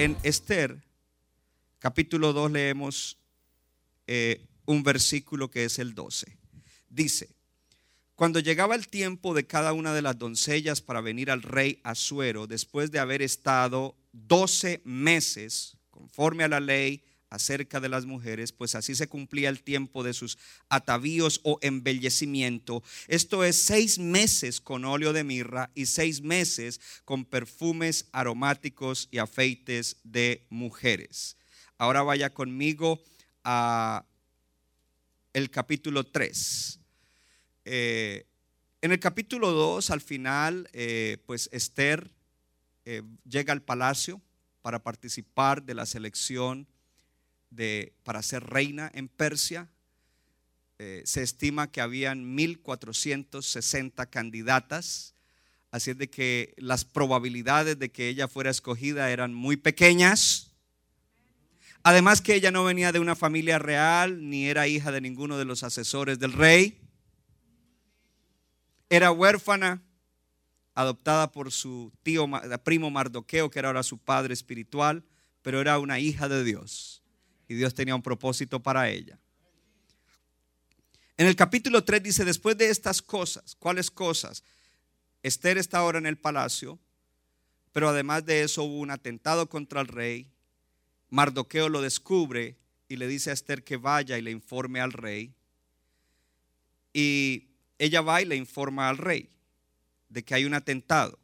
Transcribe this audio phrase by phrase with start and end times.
[0.00, 0.82] En Esther,
[1.78, 3.18] capítulo 2, leemos
[4.06, 6.38] eh, un versículo que es el 12.
[6.88, 7.28] Dice,
[8.14, 12.46] cuando llegaba el tiempo de cada una de las doncellas para venir al rey Asuero,
[12.46, 18.74] después de haber estado 12 meses, conforme a la ley acerca de las mujeres, pues
[18.74, 20.36] así se cumplía el tiempo de sus
[20.68, 22.82] atavíos o embellecimiento.
[23.08, 29.18] Esto es seis meses con óleo de mirra y seis meses con perfumes aromáticos y
[29.18, 31.36] afeites de mujeres.
[31.78, 33.00] Ahora vaya conmigo
[33.44, 34.04] a
[35.32, 36.80] el capítulo 3.
[37.64, 38.26] Eh,
[38.82, 42.10] en el capítulo 2, al final, eh, pues Esther
[42.84, 44.20] eh, llega al palacio
[44.62, 46.66] para participar de la selección
[47.50, 49.68] de, para ser reina en Persia.
[50.78, 55.14] Eh, se estima que habían 1.460 candidatas,
[55.70, 60.52] así es de que las probabilidades de que ella fuera escogida eran muy pequeñas.
[61.82, 65.44] Además que ella no venía de una familia real, ni era hija de ninguno de
[65.44, 66.80] los asesores del rey.
[68.88, 69.82] Era huérfana,
[70.74, 72.26] adoptada por su tío,
[72.64, 75.04] primo Mardoqueo, que era ahora su padre espiritual,
[75.42, 77.02] pero era una hija de Dios.
[77.50, 79.18] Y Dios tenía un propósito para ella.
[81.16, 84.44] En el capítulo 3 dice, después de estas cosas, ¿cuáles cosas?
[85.24, 86.78] Esther está ahora en el palacio,
[87.72, 90.28] pero además de eso hubo un atentado contra el rey.
[91.08, 92.56] Mardoqueo lo descubre
[92.88, 95.34] y le dice a Esther que vaya y le informe al rey.
[96.92, 97.48] Y
[97.80, 99.28] ella va y le informa al rey
[100.08, 101.18] de que hay un atentado.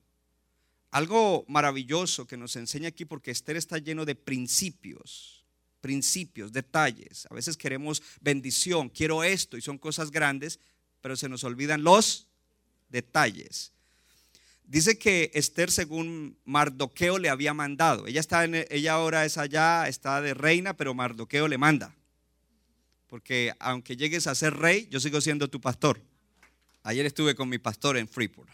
[0.90, 5.45] Algo maravilloso que nos enseña aquí porque Esther está lleno de principios,
[5.80, 7.26] principios, detalles.
[7.30, 10.58] A veces queremos bendición, quiero esto y son cosas grandes,
[11.00, 12.28] pero se nos olvidan los
[12.88, 13.72] detalles.
[14.64, 18.06] Dice que Esther, según Mardoqueo, le había mandado.
[18.08, 21.94] Ella, está ella ahora es allá, está de reina, pero Mardoqueo le manda.
[23.06, 26.02] Porque aunque llegues a ser rey, yo sigo siendo tu pastor.
[26.82, 28.50] Ayer estuve con mi pastor en Freeport.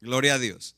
[0.00, 0.76] Gloria a Dios.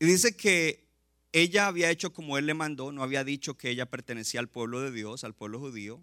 [0.00, 0.84] Y dice que
[1.32, 4.80] ella había hecho como él le mandó, no había dicho que ella pertenecía al pueblo
[4.80, 6.00] de Dios, al pueblo judío.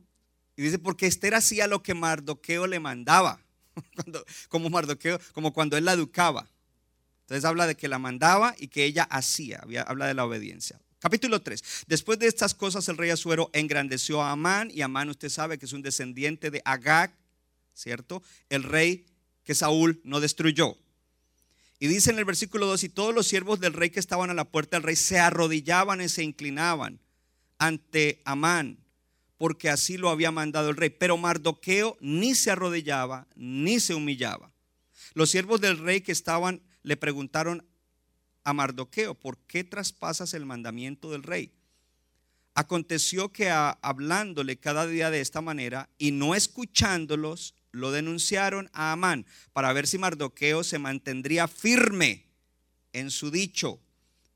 [0.56, 3.40] Y dice, porque Esther hacía lo que Mardoqueo le mandaba,
[4.50, 6.50] como Mardoqueo, como cuando él la educaba.
[7.22, 10.81] Entonces habla de que la mandaba y que ella hacía, habla de la obediencia.
[11.00, 11.85] Capítulo 3.
[11.88, 15.66] Después de estas cosas el rey Asuero engrandeció a Amán y Amán usted sabe que
[15.66, 17.13] es un descendiente de Agag,
[17.73, 18.22] ¿cierto?
[18.50, 19.06] El rey
[19.44, 20.75] que Saúl no destruyó.
[21.79, 24.34] Y dice en el versículo 2, y todos los siervos del rey que estaban a
[24.34, 27.00] la puerta del rey se arrodillaban y se inclinaban
[27.57, 28.79] ante Amán,
[29.38, 30.90] porque así lo había mandado el rey.
[30.90, 34.51] Pero Mardoqueo ni se arrodillaba ni se humillaba.
[35.13, 37.66] Los siervos del rey que estaban le preguntaron
[38.44, 41.53] a Mardoqueo, ¿por qué traspasas el mandamiento del rey?
[42.56, 49.25] Aconteció que hablándole cada día de esta manera y no escuchándolos, lo denunciaron a Amán
[49.53, 52.28] para ver si Mardoqueo se mantendría firme
[52.94, 53.79] en su dicho,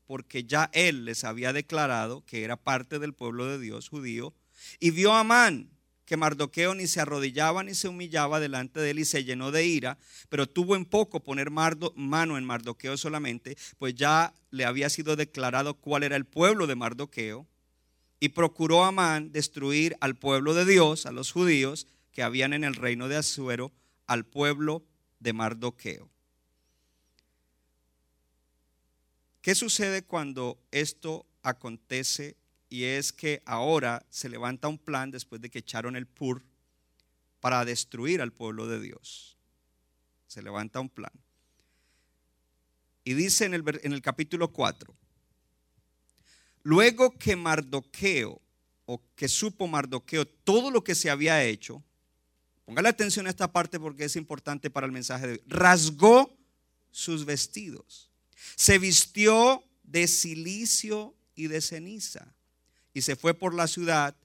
[0.06, 4.34] porque ya él les había declarado que era parte del pueblo de Dios judío,
[4.80, 5.70] y vio a Amán
[6.04, 9.66] que Mardoqueo ni se arrodillaba ni se humillaba delante de él y se llenó de
[9.66, 15.16] ira, pero tuvo en poco poner mano en Mardoqueo solamente, pues ya le había sido
[15.16, 17.46] declarado cuál era el pueblo de Mardoqueo,
[18.20, 22.76] y procuró Amán destruir al pueblo de Dios, a los judíos, que habían en el
[22.76, 23.72] reino de Azuero
[24.06, 24.86] al pueblo
[25.18, 26.08] de Mardoqueo.
[29.42, 32.36] ¿Qué sucede cuando esto acontece?
[32.70, 36.42] Y es que ahora se levanta un plan después de que echaron el pur
[37.40, 39.36] para destruir al pueblo de Dios.
[40.28, 41.12] Se levanta un plan.
[43.04, 44.94] Y dice en el, en el capítulo 4,
[46.62, 48.40] luego que Mardoqueo,
[48.86, 51.82] o que supo Mardoqueo todo lo que se había hecho,
[52.64, 55.42] Póngale atención a esta parte porque es importante para el mensaje de hoy.
[55.46, 56.36] Rasgó
[56.90, 58.10] sus vestidos.
[58.56, 62.34] Se vistió de silicio y de ceniza.
[62.92, 64.16] Y se fue por la ciudad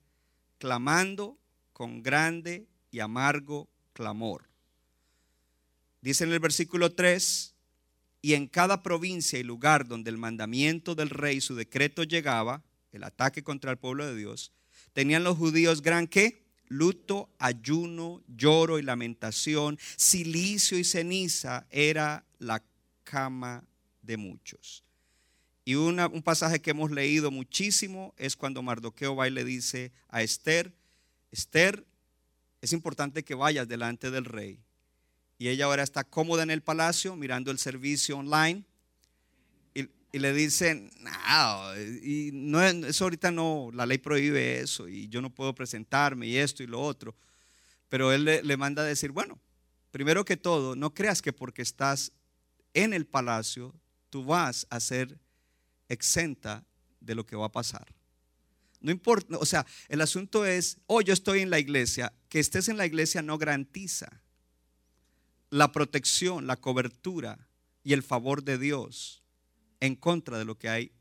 [0.58, 1.38] clamando
[1.74, 4.48] con grande y amargo clamor.
[6.02, 7.54] Dice en el versículo 3,
[8.22, 13.04] y en cada provincia y lugar donde el mandamiento del rey, su decreto llegaba, el
[13.04, 14.52] ataque contra el pueblo de Dios,
[14.94, 16.44] tenían los judíos gran qué?
[16.70, 22.64] Luto, ayuno, lloro y lamentación, silicio y ceniza era la
[23.04, 23.66] cama
[24.02, 24.84] de muchos.
[25.66, 30.24] Y un pasaje que hemos leído muchísimo es cuando Mardoqueo va y le dice a
[30.24, 30.74] Esther,
[31.32, 31.86] Esther,
[32.62, 34.60] es importante que vayas delante del rey.
[35.38, 38.66] Y ella ahora está cómoda en el palacio mirando el servicio online.
[40.12, 45.22] Y, le dicen, no, y no, eso ahorita no, la ley prohíbe eso y yo
[45.22, 47.16] no puedo presentarme y esto y lo otro.
[47.90, 49.40] Pero él le, le manda a decir, bueno,
[49.92, 52.12] primero que todo, no creas que porque estás
[52.74, 53.74] en el palacio,
[54.10, 55.20] tú vas a ser
[55.90, 56.66] exenta
[57.00, 57.88] de lo que va a pasar.
[58.82, 62.70] No importa, o sea, el asunto es, oh, yo estoy en la iglesia, que estés
[62.70, 64.22] en la iglesia no garantiza
[65.50, 67.48] la protección, la cobertura
[67.84, 69.19] y el favor de Dios
[69.80, 70.92] en contra de lo que hay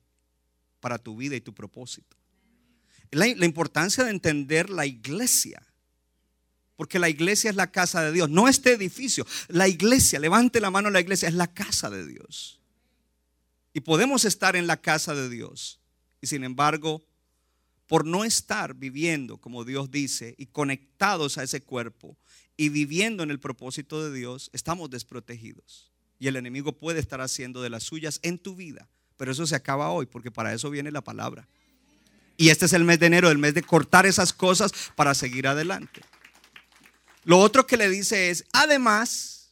[0.81, 2.17] para tu vida y tu propósito.
[3.11, 5.63] La, importancia de entender la iglesia,
[6.77, 10.71] porque la iglesia es la casa de Dios, no este edificio, la iglesia, levante la
[10.71, 12.61] mano la iglesia, es la casa de Dios.
[13.73, 15.81] Y podemos estar en la casa de Dios
[16.21, 17.05] y sin embargo
[17.87, 22.19] por no estar viviendo como Dios dice y conectados a ese cuerpo
[22.57, 25.91] y viviendo en el propósito de Dios, estamos desprotegidos.
[26.19, 28.89] Y el enemigo puede estar haciendo de las suyas en tu vida.
[29.17, 31.47] Pero eso se acaba hoy porque para eso viene la palabra.
[32.37, 35.49] Y este es el mes de enero, el mes de cortar esas cosas para seguir
[35.49, 36.03] adelante.
[37.25, 39.51] Lo otro que le dice es, además,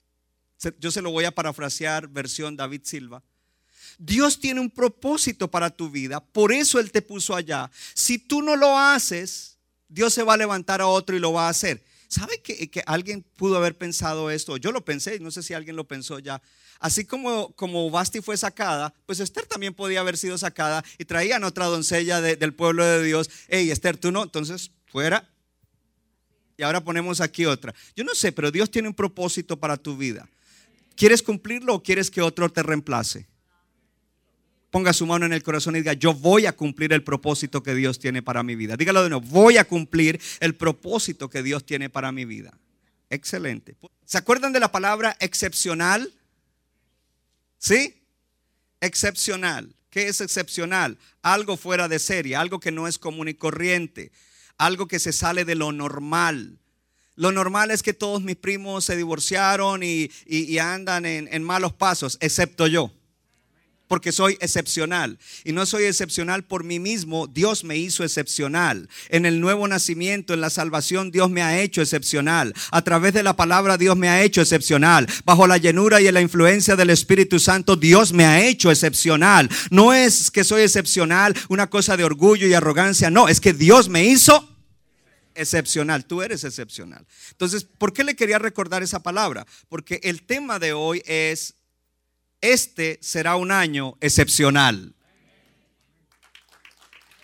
[0.78, 3.22] yo se lo voy a parafrasear versión David Silva,
[3.98, 7.70] Dios tiene un propósito para tu vida, por eso Él te puso allá.
[7.94, 9.58] Si tú no lo haces,
[9.88, 11.82] Dios se va a levantar a otro y lo va a hacer.
[12.08, 14.56] ¿Sabe que, alguien pudo haber pensado esto?
[14.56, 16.40] Yo lo pensé, no sé si alguien lo pensó ya.
[16.78, 21.44] Así como, como Basti fue sacada, pues Esther también podía haber sido sacada y traían
[21.44, 23.30] otra doncella del pueblo de Dios.
[23.48, 25.28] Hey, Esther, tú no, entonces fuera.
[26.56, 27.74] Y ahora ponemos aquí otra.
[27.94, 30.28] Yo no sé, pero Dios tiene un propósito para tu vida.
[30.94, 33.26] ¿Quieres cumplirlo o quieres que otro te reemplace?
[34.70, 37.74] Ponga su mano en el corazón y diga, yo voy a cumplir el propósito que
[37.74, 38.76] Dios tiene para mi vida.
[38.76, 42.58] Dígalo de nuevo, voy a cumplir el propósito que Dios tiene para mi vida.
[43.10, 43.76] Excelente.
[44.04, 46.12] ¿Se acuerdan de la palabra excepcional?
[47.58, 48.02] ¿Sí?
[48.80, 49.74] Excepcional.
[49.90, 50.98] ¿Qué es excepcional?
[51.22, 54.12] Algo fuera de serie, algo que no es común y corriente,
[54.58, 56.58] algo que se sale de lo normal.
[57.14, 60.10] Lo normal es que todos mis primos se divorciaron y,
[60.58, 62.92] andan en malos pasos, excepto yo
[63.88, 65.18] porque soy excepcional.
[65.44, 68.88] Y no soy excepcional por mí mismo, Dios me hizo excepcional.
[69.08, 72.54] En el nuevo nacimiento, en la salvación, Dios me ha hecho excepcional.
[72.70, 75.06] A través de la palabra, Dios me ha hecho excepcional.
[75.24, 79.48] Bajo la llenura y la influencia del Espíritu Santo, Dios me ha hecho excepcional.
[79.70, 83.88] No es que soy excepcional, una cosa de orgullo y arrogancia, no, es que Dios
[83.88, 84.56] me hizo
[85.36, 87.06] excepcional, tú eres excepcional.
[87.30, 89.46] Entonces, ¿por qué le quería recordar esa palabra?
[89.68, 91.55] Porque el tema de hoy es
[92.40, 94.94] este será un año excepcional.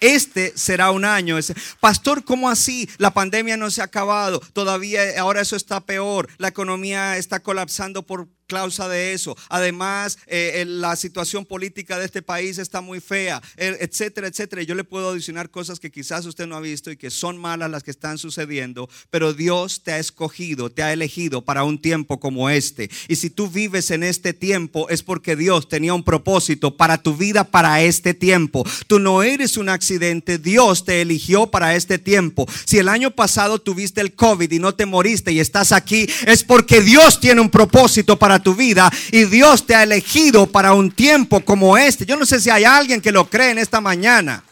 [0.03, 1.39] Este será un año.
[1.79, 2.91] Pastor, ¿cómo así?
[2.99, 4.41] La pandemia no se ha acabado.
[4.53, 6.29] Todavía ahora eso está peor.
[6.39, 9.37] La economía está colapsando por causa de eso.
[9.49, 14.63] Además, eh, la situación política de este país está muy fea, eh, etcétera, etcétera.
[14.63, 17.71] Yo le puedo adicionar cosas que quizás usted no ha visto y que son malas
[17.71, 22.21] las que están sucediendo, pero Dios te ha escogido, te ha elegido para un tiempo
[22.21, 22.91] como este.
[23.09, 27.17] Y si tú vives en este tiempo es porque Dios tenía un propósito para tu
[27.17, 28.65] vida para este tiempo.
[28.87, 32.47] Tú no eres un accidente, Dios te eligió para este tiempo.
[32.65, 36.45] Si el año pasado tuviste el COVID y no te moriste y estás aquí, es
[36.45, 40.91] porque Dios tiene un propósito para tu vida y Dios te ha elegido para un
[40.91, 42.05] tiempo como este.
[42.05, 44.45] Yo no sé si hay alguien que lo cree en esta mañana.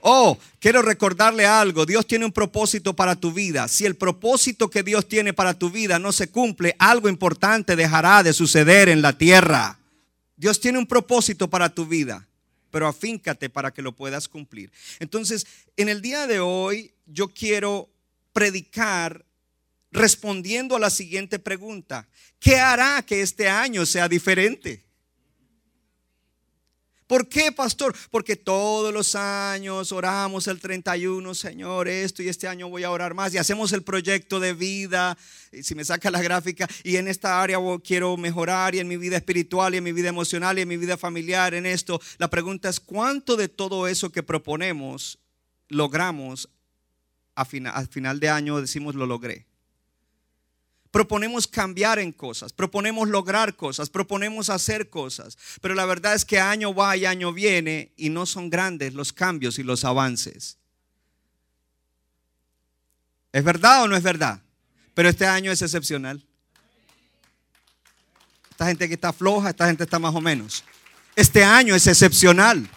[0.00, 1.86] Oh, quiero recordarle algo.
[1.86, 3.68] Dios tiene un propósito para tu vida.
[3.68, 8.22] Si el propósito que Dios tiene para tu vida no se cumple, algo importante dejará
[8.22, 9.78] de suceder en la tierra.
[10.36, 12.26] Dios tiene un propósito para tu vida,
[12.72, 14.72] pero afíncate para que lo puedas cumplir.
[14.98, 15.46] Entonces,
[15.76, 17.88] en el día de hoy yo quiero
[18.32, 19.24] predicar
[19.92, 22.08] respondiendo a la siguiente pregunta.
[22.40, 24.84] ¿Qué hará que este año sea diferente?
[27.06, 27.94] ¿Por qué, pastor?
[28.10, 33.12] Porque todos los años oramos el 31, Señor, esto y este año voy a orar
[33.12, 35.18] más y hacemos el proyecto de vida,
[35.62, 39.16] si me saca la gráfica, y en esta área quiero mejorar y en mi vida
[39.18, 42.00] espiritual y en mi vida emocional y en mi vida familiar, en esto.
[42.16, 45.18] La pregunta es, ¿cuánto de todo eso que proponemos
[45.72, 46.48] logramos
[47.34, 49.46] a, a final de año decimos lo logré.
[50.92, 56.38] Proponemos cambiar en cosas, proponemos lograr cosas, proponemos hacer cosas, pero la verdad es que
[56.38, 60.58] año va y año viene y no son grandes los cambios y los avances.
[63.32, 64.42] ¿Es verdad o no es verdad?
[64.92, 66.22] Pero este año es excepcional.
[68.50, 70.62] Esta gente que está floja, esta gente está más o menos.
[71.16, 72.68] Este año es excepcional.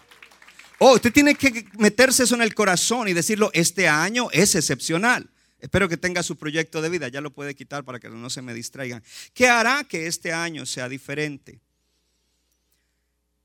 [0.79, 5.29] Oh, usted tiene que meterse eso en el corazón y decirlo, este año es excepcional.
[5.65, 8.43] Espero que tenga su proyecto de vida, ya lo puede quitar para que no se
[8.43, 9.03] me distraigan.
[9.33, 11.59] ¿Qué hará que este año sea diferente?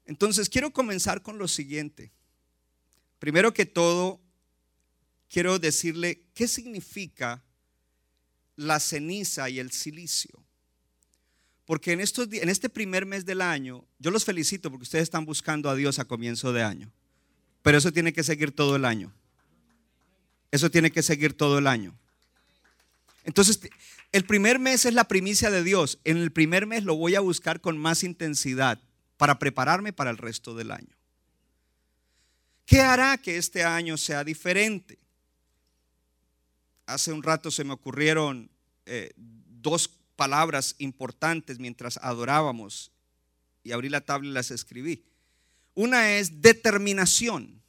[0.05, 2.13] Entonces, quiero comenzar con lo siguiente.
[3.21, 4.21] Primero que todo,
[5.31, 7.43] quiero decirle qué significa
[8.55, 10.45] la ceniza y el silicio.
[11.65, 15.25] Porque en, estos, en este primer mes del año, yo los felicito porque ustedes están
[15.25, 16.93] buscando a Dios a comienzo de año.
[17.63, 19.11] Pero eso tiene que seguir todo el año.
[20.51, 21.99] Eso tiene que seguir todo el año.
[23.25, 23.61] Entonces,
[24.13, 25.99] el primer mes es la primicia de Dios.
[26.05, 28.81] En el primer mes lo voy a buscar con más intensidad
[29.17, 30.97] para prepararme para el resto del año.
[32.65, 34.99] ¿Qué hará que este año sea diferente?
[36.87, 38.51] Hace un rato se me ocurrieron
[38.87, 42.93] eh, dos palabras importantes mientras adorábamos
[43.63, 45.05] y abrí la tabla y las escribí.
[45.75, 47.63] Una es determinación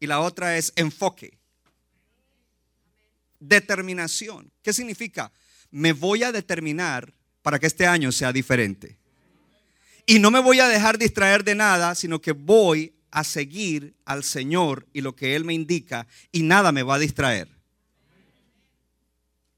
[0.00, 1.38] y la otra es enfoque.
[3.48, 4.50] Determinación.
[4.62, 5.30] ¿Qué significa?
[5.70, 8.96] Me voy a determinar para que este año sea diferente.
[10.06, 14.24] Y no me voy a dejar distraer de nada, sino que voy a seguir al
[14.24, 17.48] Señor y lo que Él me indica y nada me va a distraer.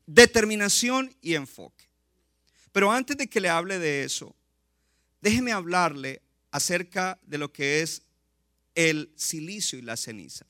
[0.06, 1.84] Determinación y enfoque.
[2.72, 4.34] Pero antes de que le hable de eso,
[5.20, 8.02] déjeme hablarle acerca de lo que es
[8.74, 10.44] el silicio y la ceniza.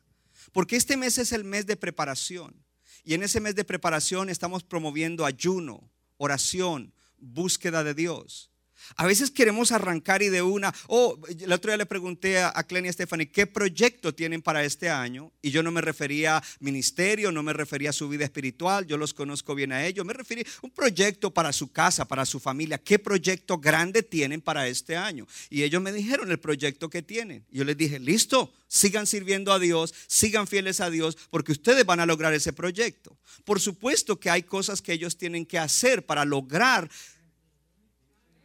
[0.53, 2.66] Porque este mes es el mes de preparación.
[3.07, 8.51] Y en ese mes de preparación estamos promoviendo ayuno, oración, búsqueda de Dios.
[8.97, 12.65] A veces queremos arrancar y de una, oh, el otro día le pregunté a, a
[12.71, 15.33] y a Stephanie, ¿qué proyecto tienen para este año?
[15.43, 18.97] Y yo no me refería a ministerio, no me refería a su vida espiritual, yo
[18.97, 22.39] los conozco bien a ellos, me refería a un proyecto para su casa, para su
[22.39, 22.79] familia.
[22.79, 25.27] ¿Qué proyecto grande tienen para este año?
[25.51, 27.45] Y ellos me dijeron el proyecto que tienen.
[27.51, 32.01] Yo les dije, listo, sigan sirviendo a Dios, sigan fieles a Dios, porque ustedes van
[32.01, 33.17] a lograr ese proyecto.
[33.45, 36.91] Por supuesto que hay cosas que ellos tienen que hacer para lograr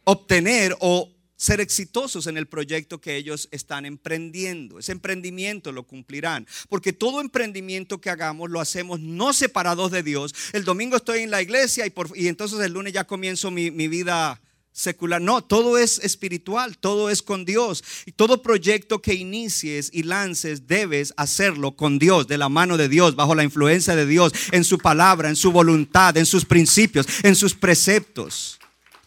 [0.04, 4.78] obtener o ser exitosos en el proyecto que ellos están emprendiendo.
[4.78, 6.46] Ese emprendimiento lo cumplirán.
[6.68, 10.32] Porque todo emprendimiento que hagamos lo hacemos no separados de Dios.
[10.52, 13.72] El domingo estoy en la iglesia y, por, y entonces el lunes ya comienzo mi,
[13.72, 14.40] mi vida
[14.70, 15.20] secular.
[15.20, 17.82] No, todo es espiritual, todo es con Dios.
[18.06, 22.88] Y todo proyecto que inicies y lances debes hacerlo con Dios, de la mano de
[22.88, 27.06] Dios, bajo la influencia de Dios, en su palabra, en su voluntad, en sus principios,
[27.24, 28.60] en sus preceptos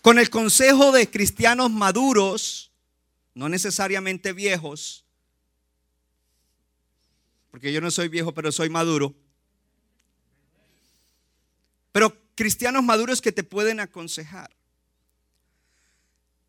[0.06, 2.72] con el consejo de cristianos maduros,
[3.34, 5.04] no necesariamente viejos,
[7.50, 9.16] porque yo no soy viejo, pero soy maduro,
[11.92, 14.56] pero cristianos maduros que te pueden aconsejar.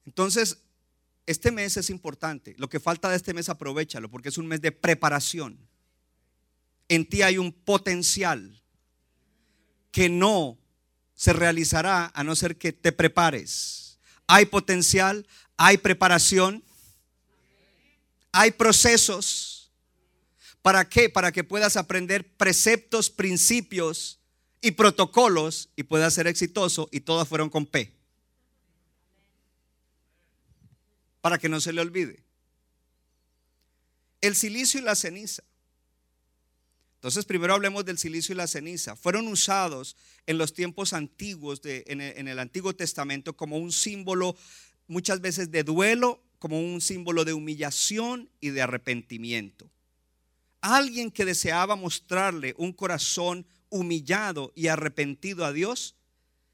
[0.05, 0.59] Entonces,
[1.25, 2.55] este mes es importante.
[2.59, 5.59] Lo que falta de este mes, aprovechalo, porque es un mes de preparación.
[6.91, 8.61] En ti hay un potencial
[9.93, 10.59] que no
[11.17, 13.99] se realizará a no ser que te prepares.
[14.29, 16.63] Hay potencial, hay preparación,
[18.31, 19.73] hay procesos.
[20.61, 21.09] ¿Para qué?
[21.09, 24.21] Para que puedas aprender preceptos, principios
[24.61, 27.93] y protocolos y puedas ser exitoso y todas fueron con P.
[31.23, 32.23] Para que no se le olvide.
[34.21, 35.43] El silicio y la ceniza.
[37.07, 38.97] Entonces, primero hablemos del silicio y la ceniza.
[38.97, 39.97] Fueron usados
[40.27, 44.37] en los tiempos antiguos, en, el, Antiguo Testamento, como un símbolo
[44.89, 49.71] muchas veces de duelo, como un símbolo de humillación y de arrepentimiento.
[50.61, 55.95] Alguien que deseaba mostrarle un corazón humillado y arrepentido a Dios,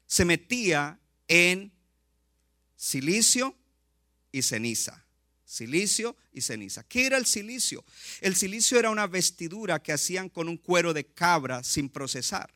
[0.05, 1.71] se metía en
[2.75, 3.57] silicio
[4.31, 5.02] y ceniza
[5.53, 6.83] silicio y ceniza.
[6.83, 7.85] ¿Qué era el silicio?
[8.21, 12.53] El silicio era una vestidura que hacían con un cuero de cabra sin procesar.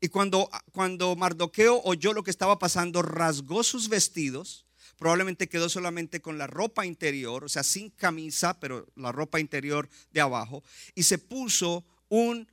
[0.00, 4.64] Y cuando, cuando Mardoqueo oyó lo que estaba pasando, rasgó sus vestidos,
[4.96, 9.88] probablemente quedó solamente con la ropa interior, o sea, sin camisa, pero la ropa interior
[10.12, 10.62] de abajo,
[10.94, 12.46] y se puso un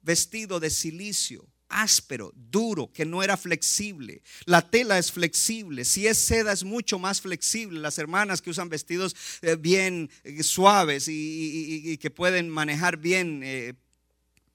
[0.00, 4.22] vestido de silicio áspero, duro, que no era flexible.
[4.44, 5.84] La tela es flexible.
[5.84, 7.80] Si es seda es mucho más flexible.
[7.80, 13.74] Las hermanas que usan vestidos eh, bien eh, suaves y, que pueden manejar bien eh,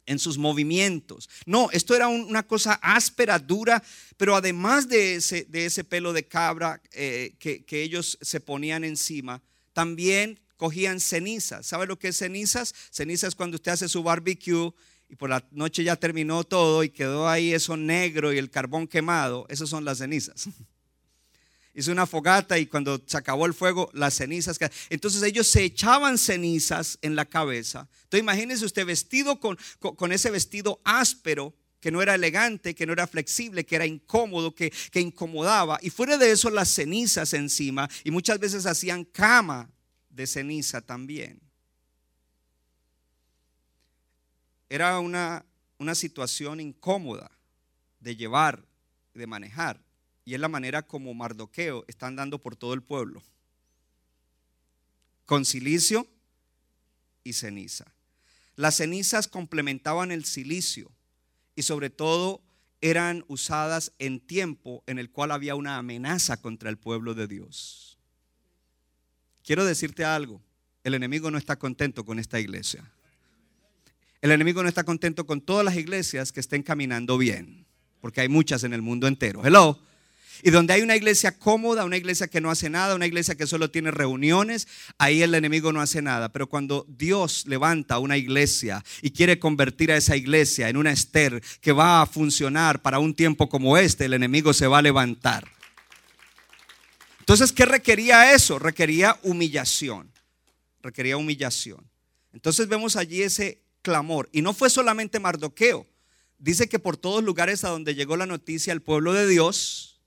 [0.05, 1.29] en sus movimientos.
[1.45, 3.81] No, esto era un- una cosa áspera, dura,
[4.17, 9.41] pero además de ese, de ese pelo de cabra que, que ellos se ponían encima,
[9.71, 11.65] también cogían cenizas.
[11.65, 12.73] ¿Sabe lo que es cenizas?
[12.89, 14.71] Cenizas cuando usted hace su barbecue
[15.09, 18.87] y por la noche ya terminó todo y quedó ahí eso negro y el carbón
[18.87, 19.45] quemado.
[19.49, 20.49] Esas son las cenizas.
[21.75, 24.59] Hizo una fogata y cuando se acabó el fuego, las cenizas.
[24.89, 27.87] Entonces ellos se echaban cenizas en la cabeza.
[28.03, 32.85] Entonces imagínense usted vestido con, con, con ese vestido áspero, que no era elegante, que
[32.85, 35.79] no era flexible, que era incómodo, que, que incomodaba.
[35.81, 37.89] Y fuera de eso, las cenizas encima.
[38.05, 39.69] Y muchas veces hacían cama
[40.09, 41.42] de ceniza también.
[44.73, 45.45] Era una,
[45.77, 47.29] una situación incómoda
[47.99, 48.65] de llevar,
[49.13, 49.79] de manejar.
[50.25, 53.21] Y es la manera como Mardoqueo está andando por todo el pueblo.
[55.27, 56.07] Con silicio
[57.23, 57.85] y ceniza.
[58.55, 60.89] Las cenizas complementaban el silicio
[61.55, 62.41] y sobre todo
[62.81, 67.99] eran usadas en tiempo en el cual había una amenaza contra el pueblo de Dios.
[69.43, 70.41] Quiero decirte algo,
[70.83, 72.91] el enemigo no está contento con esta iglesia.
[74.23, 77.65] El enemigo no está contento con todas las iglesias que estén caminando bien,
[77.99, 79.45] porque hay muchas en el mundo entero.
[79.45, 79.81] Hello.
[80.41, 83.45] Y donde hay una iglesia cómoda, una iglesia que no hace nada, una iglesia que
[83.45, 86.29] solo tiene reuniones, ahí el enemigo no hace nada.
[86.29, 91.43] Pero cuando Dios levanta una iglesia y quiere convertir a esa iglesia en una Esther
[91.59, 95.51] que va a funcionar para un tiempo como este, el enemigo se va a levantar.
[97.19, 98.57] Entonces, ¿qué requería eso?
[98.57, 100.09] Requería humillación.
[100.81, 101.89] Requería humillación.
[102.31, 104.29] Entonces vemos allí ese clamor.
[104.31, 105.85] Y no fue solamente Mardoqueo.
[106.39, 110.01] Dice que por todos lugares a donde llegó la noticia, el pueblo de Dios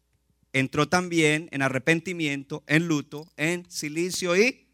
[0.53, 4.67] entró también en arrepentimiento, en luto, en silicio y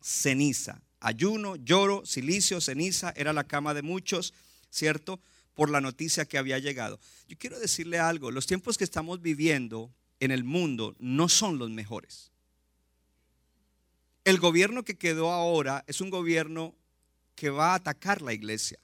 [0.00, 0.82] ceniza.
[0.98, 4.34] Ayuno, lloro, silicio, ceniza, era la cama de muchos,
[4.70, 5.20] ¿cierto?
[5.54, 6.98] Por la noticia que había llegado.
[7.28, 11.70] Yo quiero decirle algo, los tiempos que estamos viviendo en el mundo no son los
[11.70, 12.30] mejores.
[14.24, 16.74] El gobierno que quedó ahora es un gobierno
[17.40, 18.78] que va a atacar la iglesia.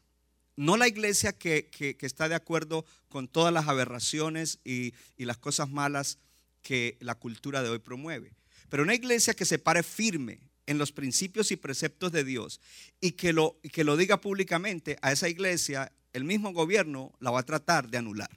[0.57, 5.37] No la iglesia que, que- está de acuerdo con todas las aberraciones y, y las
[5.37, 6.17] cosas malas
[6.63, 8.33] que la cultura de hoy promueve,
[8.71, 12.59] pero una iglesia que se pare firme en los principios y preceptos de Dios
[12.99, 17.31] y que lo, y que lo diga públicamente, a esa iglesia el mismo gobierno la
[17.31, 18.31] va a tratar de anular.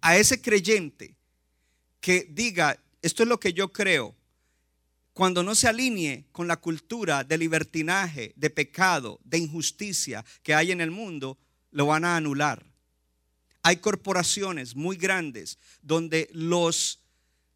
[0.00, 1.16] A ese creyente
[2.00, 4.14] que diga, esto es lo que yo creo,
[5.16, 10.72] cuando no se alinee con la cultura de libertinaje, de pecado, de injusticia que hay
[10.72, 11.38] en el mundo,
[11.70, 12.62] lo van a anular.
[13.62, 16.28] Hay corporaciones muy grandes donde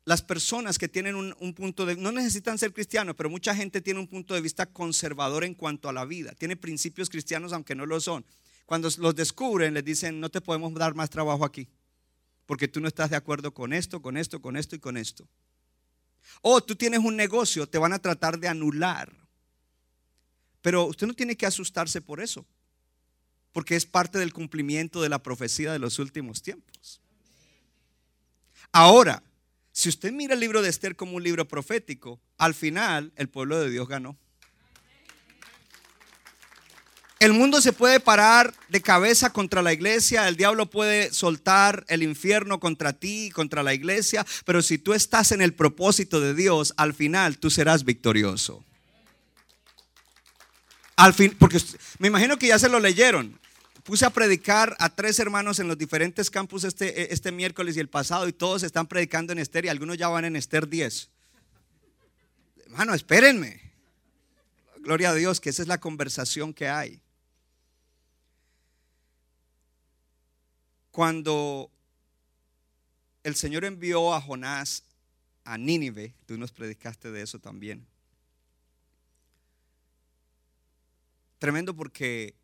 [0.07, 3.83] las personas que tienen un, un punto de no necesitan ser cristianos, pero mucha gente
[3.83, 7.75] tiene un punto de vista conservador en cuanto a la vida, tiene principios cristianos aunque
[7.75, 8.25] no lo son.
[8.65, 11.69] Cuando los descubren, les dicen, no te podemos dar más trabajo aquí,
[12.47, 15.29] porque tú no estás de acuerdo con esto, con esto, con esto y con esto.
[16.43, 19.13] O tú tienes un negocio, te van a tratar de anular.
[20.63, 22.47] Pero usted no tiene que asustarse por eso,
[23.53, 27.01] porque es parte del cumplimiento de la profecía de los últimos tiempos.
[28.73, 29.23] Ahora,
[29.73, 33.59] si usted mira el libro de Esther como un libro profético, al final el pueblo
[33.59, 34.17] de Dios ganó.
[37.21, 42.03] El mundo se puede parar de cabeza contra la iglesia, el diablo puede soltar el
[42.03, 46.73] infierno contra ti, contra la iglesia, pero si tú estás en el propósito de Dios,
[46.79, 48.65] al final tú serás victorioso.
[50.97, 51.61] Al fin, porque
[51.99, 53.39] me imagino que ya se lo leyeron.
[53.85, 57.89] Puse a predicar a tres hermanos en los diferentes campus este, este miércoles y el
[57.91, 61.11] pasado y todos están predicando en Esther y algunos ya van en Esther 10.
[62.65, 63.61] Hermano, espérenme.
[64.79, 67.03] Gloria a Dios que esa es la conversación que hay.
[70.91, 71.71] Cuando
[73.23, 74.85] el Señor envió a Jonás
[75.45, 77.87] a Nínive, tú nos predicaste de eso también.
[81.39, 82.35] Tremendo porque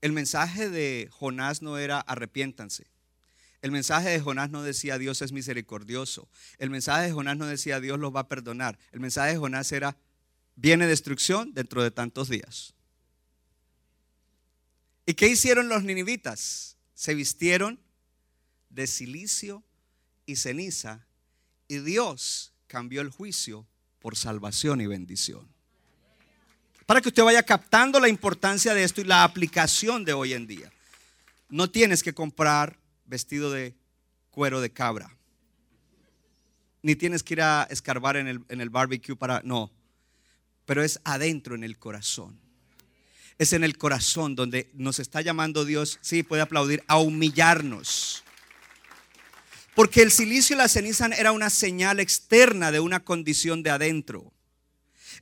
[0.00, 2.86] el mensaje de Jonás no era arrepiéntanse.
[3.62, 6.28] El mensaje de Jonás no decía Dios es misericordioso.
[6.58, 8.78] El mensaje de Jonás no decía Dios los va a perdonar.
[8.92, 9.96] El mensaje de Jonás era
[10.56, 12.74] viene destrucción dentro de tantos días.
[15.06, 16.73] ¿Y qué hicieron los ninivitas?
[16.94, 17.80] Se vistieron
[18.70, 19.62] de silicio
[20.26, 21.06] y ceniza
[21.68, 23.66] y Dios cambió el juicio
[24.00, 25.48] por salvación y bendición.
[26.86, 30.46] Para que usted vaya captando la importancia de esto y la aplicación de hoy en
[30.46, 30.70] día.
[31.48, 33.74] No tienes que comprar vestido de
[34.30, 35.16] cuero de cabra.
[36.82, 39.40] Ni tienes que ir a escarbar en el, en el barbecue para...
[39.44, 39.72] No.
[40.66, 42.38] Pero es adentro en el corazón.
[43.38, 48.24] Es en el corazón donde nos está llamando Dios, sí, puede aplaudir, a humillarnos.
[49.74, 54.32] Porque el silicio y la ceniza era una señal externa de una condición de adentro.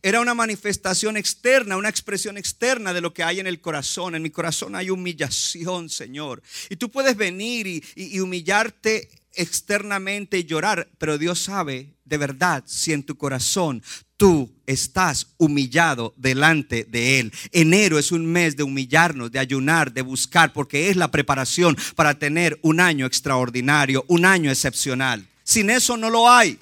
[0.03, 4.15] Era una manifestación externa, una expresión externa de lo que hay en el corazón.
[4.15, 6.43] En mi corazón hay humillación, Señor.
[6.69, 12.93] Y tú puedes venir y, y humillarte externamente llorar, pero Dios sabe de verdad si
[12.93, 13.83] en tu corazón
[14.17, 17.33] tú estás humillado delante de Él.
[17.51, 22.19] Enero es un mes de humillarnos, de ayunar, de buscar, porque es la preparación para
[22.19, 25.27] tener un año extraordinario, un año excepcional.
[25.43, 26.59] Sin eso no lo hay.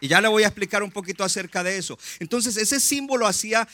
[0.00, 1.98] Y ya le voy a explicar un poquito acerca de eso.
[2.20, 3.66] Entonces, ese símbolo hacía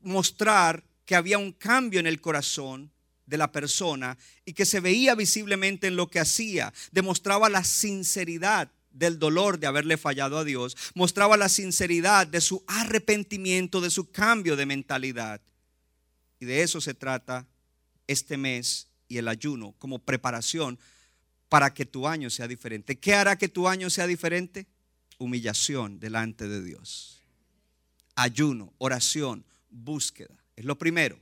[0.00, 2.90] mostrar que había un cambio en el corazón
[3.26, 6.72] de la persona y que se veía visiblemente en lo que hacía.
[6.92, 10.76] Demostraba la sinceridad del dolor de haberle fallado a Dios.
[10.94, 15.40] Mostraba la sinceridad de su arrepentimiento, de su cambio de mentalidad.
[16.40, 17.46] Y de eso se trata
[18.06, 20.78] este mes y el ayuno como preparación
[21.48, 22.98] para que tu año sea diferente.
[22.98, 24.66] ¿Qué hará que tu año sea diferente?
[25.18, 27.22] Humillación delante de Dios.
[28.16, 30.34] Ayuno, oración, búsqueda.
[30.56, 31.18] Es lo primero.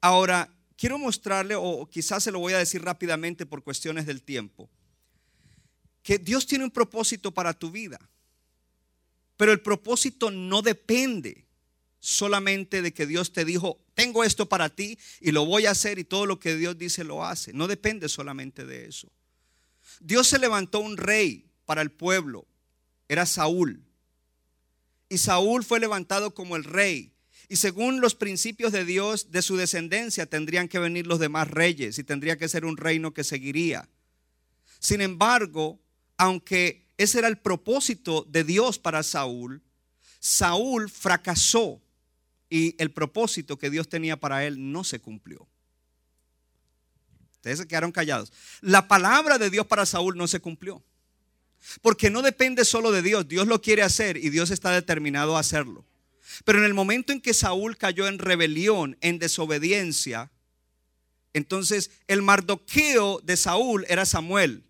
[0.00, 4.68] Ahora, quiero mostrarle, o quizás se lo voy a decir rápidamente por cuestiones del tiempo,
[6.02, 7.98] que Dios tiene un propósito para tu vida.
[9.36, 11.46] Pero el propósito no depende
[11.98, 15.98] solamente de que Dios te dijo, tengo esto para ti y lo voy a hacer
[15.98, 17.52] y todo lo que Dios dice lo hace.
[17.52, 19.10] No depende solamente de eso.
[20.00, 22.46] Dios se levantó un rey para el pueblo,
[23.08, 23.82] era Saúl.
[25.08, 27.12] Y Saúl fue levantado como el rey.
[27.48, 31.98] Y según los principios de Dios, de su descendencia tendrían que venir los demás reyes
[31.98, 33.88] y tendría que ser un reino que seguiría.
[34.80, 35.80] Sin embargo,
[36.16, 39.62] aunque ese era el propósito de Dios para Saúl,
[40.18, 41.80] Saúl fracasó
[42.50, 45.46] y el propósito que Dios tenía para él no se cumplió.
[47.32, 48.32] Ustedes se quedaron callados.
[48.60, 50.82] La palabra de Dios para Saúl no se cumplió.
[51.80, 53.28] Porque no depende solo de Dios.
[53.28, 55.84] Dios lo quiere hacer y Dios está determinado a hacerlo.
[56.44, 60.30] Pero en el momento en que Saúl cayó en rebelión, en desobediencia,
[61.32, 64.64] entonces el mardoqueo de Saúl era Samuel.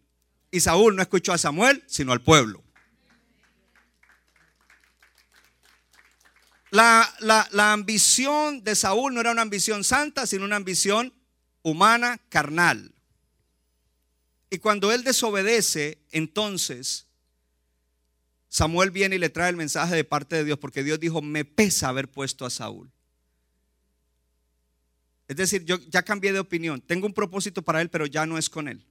[0.51, 2.63] Y Saúl no escuchó a Samuel, sino al pueblo.
[6.71, 11.15] La, la, ambición de Saúl no era una ambición santa, sino una ambición
[11.63, 12.93] humana, carnal.
[14.51, 17.06] Y cuando él desobedece, entonces
[18.57, 21.45] Samuel viene y le trae el mensaje de parte de Dios, porque Dios dijo, me
[21.45, 22.91] pesa haber puesto a Saúl.
[25.29, 28.39] Es decir, yo ya cambié de opinión, tengo un propósito para él, pero ya no
[28.39, 28.83] es con él.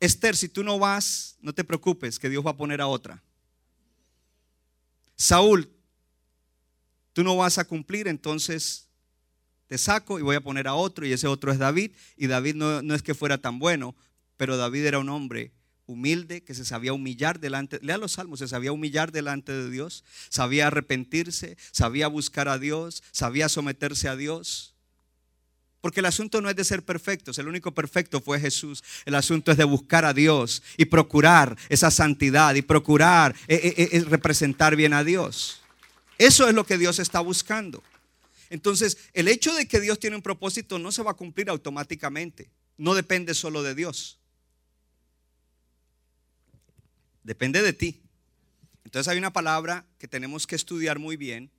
[0.00, 3.22] Esther, si tú no vas, no te preocupes, que Dios va a poner a otra.
[5.16, 5.70] Saúl,
[7.14, 8.86] tú no vas a cumplir, entonces
[9.66, 11.92] te saco y voy a poner a otro, y ese otro es David.
[12.18, 13.96] Y David no, no es que fuera tan bueno,
[14.36, 15.52] pero David era un hombre
[15.92, 20.04] humilde, que se sabía humillar delante, lea los salmos, se sabía humillar delante de Dios,
[20.28, 24.74] sabía arrepentirse, sabía buscar a Dios, sabía someterse a Dios.
[25.82, 28.84] Porque el asunto no es de ser perfectos, el único perfecto fue Jesús.
[29.04, 33.88] El asunto es de buscar a Dios y procurar esa santidad y procurar eh, eh,
[33.90, 35.60] eh, representar bien a Dios.
[36.18, 37.82] Eso es lo que Dios está buscando.
[38.48, 42.48] Entonces, el hecho de que Dios tiene un propósito no se va a cumplir automáticamente.
[42.76, 44.18] No depende solo de Dios.
[47.22, 48.00] Depende de ti.
[48.84, 51.50] Entonces hay una palabra que tenemos que estudiar muy bien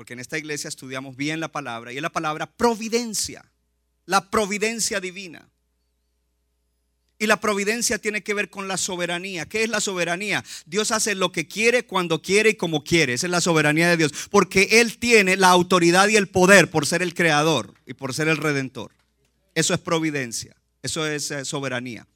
[0.00, 3.44] porque en esta iglesia estudiamos bien la palabra, y es la palabra providencia,
[4.06, 5.46] la providencia divina.
[7.18, 9.44] Y la providencia tiene que ver con la soberanía.
[9.44, 10.42] ¿Qué es la soberanía?
[10.64, 13.12] Dios hace lo que quiere, cuando quiere y como quiere.
[13.12, 14.12] Esa es la soberanía de Dios.
[14.30, 18.28] Porque Él tiene la autoridad y el poder por ser el creador y por ser
[18.28, 18.92] el redentor.
[19.54, 20.56] Eso es providencia.
[20.82, 22.06] Eso es eh, soberanía.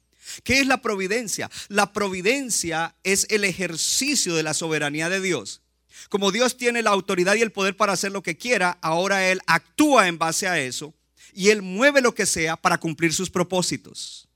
[0.43, 1.49] ¿Qué es la providencia?
[1.67, 5.61] La providencia es el ejercicio de la soberanía de Dios.
[6.09, 9.41] Como Dios tiene la autoridad y el poder para hacer lo que quiera, ahora Él
[9.47, 10.93] actúa en base a eso
[11.33, 14.27] y Él mueve lo que sea para cumplir sus propósitos.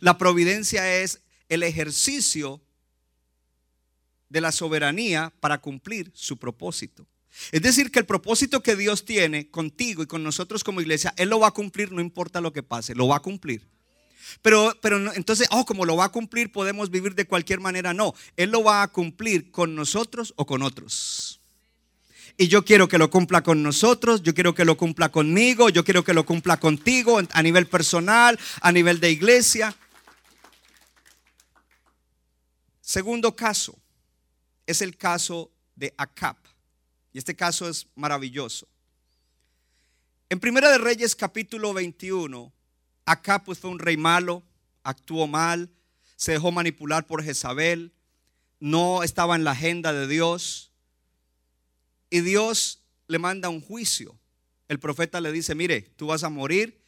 [0.00, 2.60] La providencia es el ejercicio
[4.28, 7.06] de la soberanía para cumplir su propósito.
[7.50, 11.30] Es decir, que el propósito que Dios tiene contigo y con nosotros como iglesia, Él
[11.30, 13.71] lo va a cumplir no importa lo que pase, lo va a cumplir.
[14.40, 17.94] Pero, pero entonces, oh, como lo va a cumplir, podemos vivir de cualquier manera.
[17.94, 21.40] No, Él lo va a cumplir con nosotros o con otros.
[22.36, 25.84] Y yo quiero que lo cumpla con nosotros, yo quiero que lo cumpla conmigo, yo
[25.84, 29.76] quiero que lo cumpla contigo a nivel personal, a nivel de iglesia.
[32.80, 33.78] Segundo caso
[34.66, 36.38] es el caso de Acap.
[37.12, 38.66] Y este caso es maravilloso.
[40.30, 42.52] En Primera de Reyes capítulo 21,
[43.06, 44.42] acá pues fue un rey malo,
[44.82, 45.70] actuó mal,
[46.16, 47.92] se dejó manipular por Jezabel,
[48.60, 50.72] no estaba en la agenda de Dios.
[52.10, 54.18] Y Dios le manda un juicio.
[54.68, 56.80] El profeta le dice, mire, tú vas a morir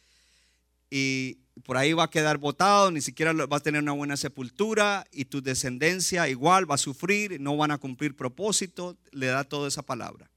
[0.89, 5.05] y por ahí va a quedar botado, ni siquiera va a tener una buena sepultura
[5.11, 9.67] y tu descendencia igual va a sufrir, no van a cumplir propósito, le da toda
[9.67, 10.29] esa palabra.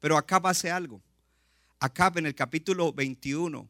[0.00, 1.02] Pero acá hace algo.
[1.78, 3.68] Acá en el capítulo 21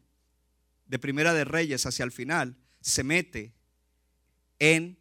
[0.92, 3.54] de Primera de Reyes hacia el final se mete
[4.58, 4.98] en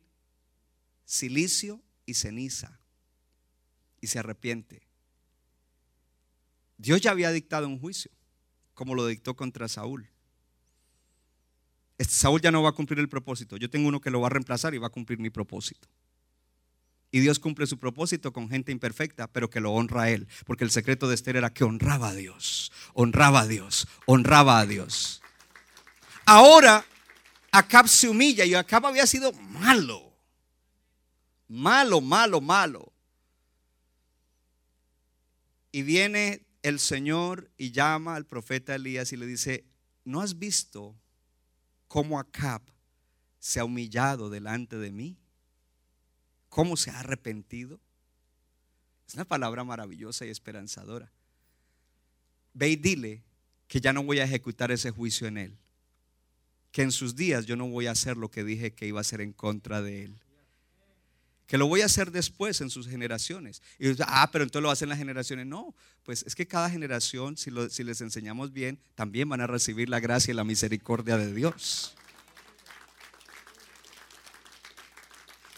[1.04, 2.80] silicio y ceniza
[4.00, 4.88] y se arrepiente.
[6.78, 8.10] Dios ya había dictado un juicio,
[8.74, 10.08] como lo dictó contra Saúl.
[11.98, 13.58] Este Saúl ya no va a cumplir el propósito.
[13.58, 15.90] Yo tengo uno que lo va a reemplazar y va a cumplir mi propósito.
[17.12, 20.30] Y Dios cumple su propósito con gente imperfecta, pero que lo honra a Él.
[20.46, 24.66] Porque el secreto de Esther era que honraba a Dios, honraba a Dios, honraba a
[24.66, 25.21] Dios.
[26.34, 26.86] Ahora,
[27.52, 30.14] Acab se humilla y Acab había sido malo.
[31.50, 32.94] Malo, malo, malo.
[35.74, 39.66] Y viene el Señor y llama al profeta Elías y le dice,
[40.06, 40.96] ¿no has visto
[41.90, 42.62] cómo Acab
[43.38, 45.18] se ha humillado delante de mí,
[46.48, 47.78] cómo se ha arrepentido.
[49.06, 51.12] Es una palabra maravillosa y esperanzadora.
[52.54, 53.22] Ve y dile
[53.68, 55.58] que ya no voy a ejecutar ese juicio en él,
[56.72, 59.02] que en sus días yo no voy a hacer lo que dije que iba a
[59.02, 60.16] hacer en contra de él.
[61.48, 63.62] Que lo voy a hacer después en sus generaciones.
[63.78, 65.46] Y ah, pero entonces lo hacen las generaciones.
[65.46, 70.00] No, pues es que cada generación, si, les enseñamos bien, también van a recibir la
[70.00, 71.94] gracia y la misericordia de Dios.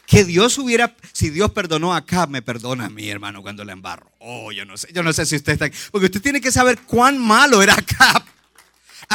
[0.07, 3.73] que Dios hubiera, si Dios perdonó a Acab, me perdona a mí, hermano, cuando le
[3.73, 4.11] embarro.
[4.19, 5.77] Oh, yo no sé, yo no sé si usted está aquí.
[5.91, 8.22] Porque usted tiene que saber cuán malo era Acab.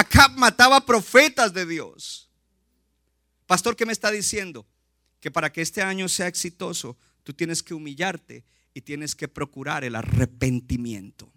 [0.09, 2.31] Acab mataba profetas de Dios.
[3.47, 4.67] Pastor, ¿qué me está diciendo?
[5.21, 9.85] Que para que este año sea exitoso, tú tienes que humillarte y tienes que procurar
[9.85, 11.31] el arrepentimiento.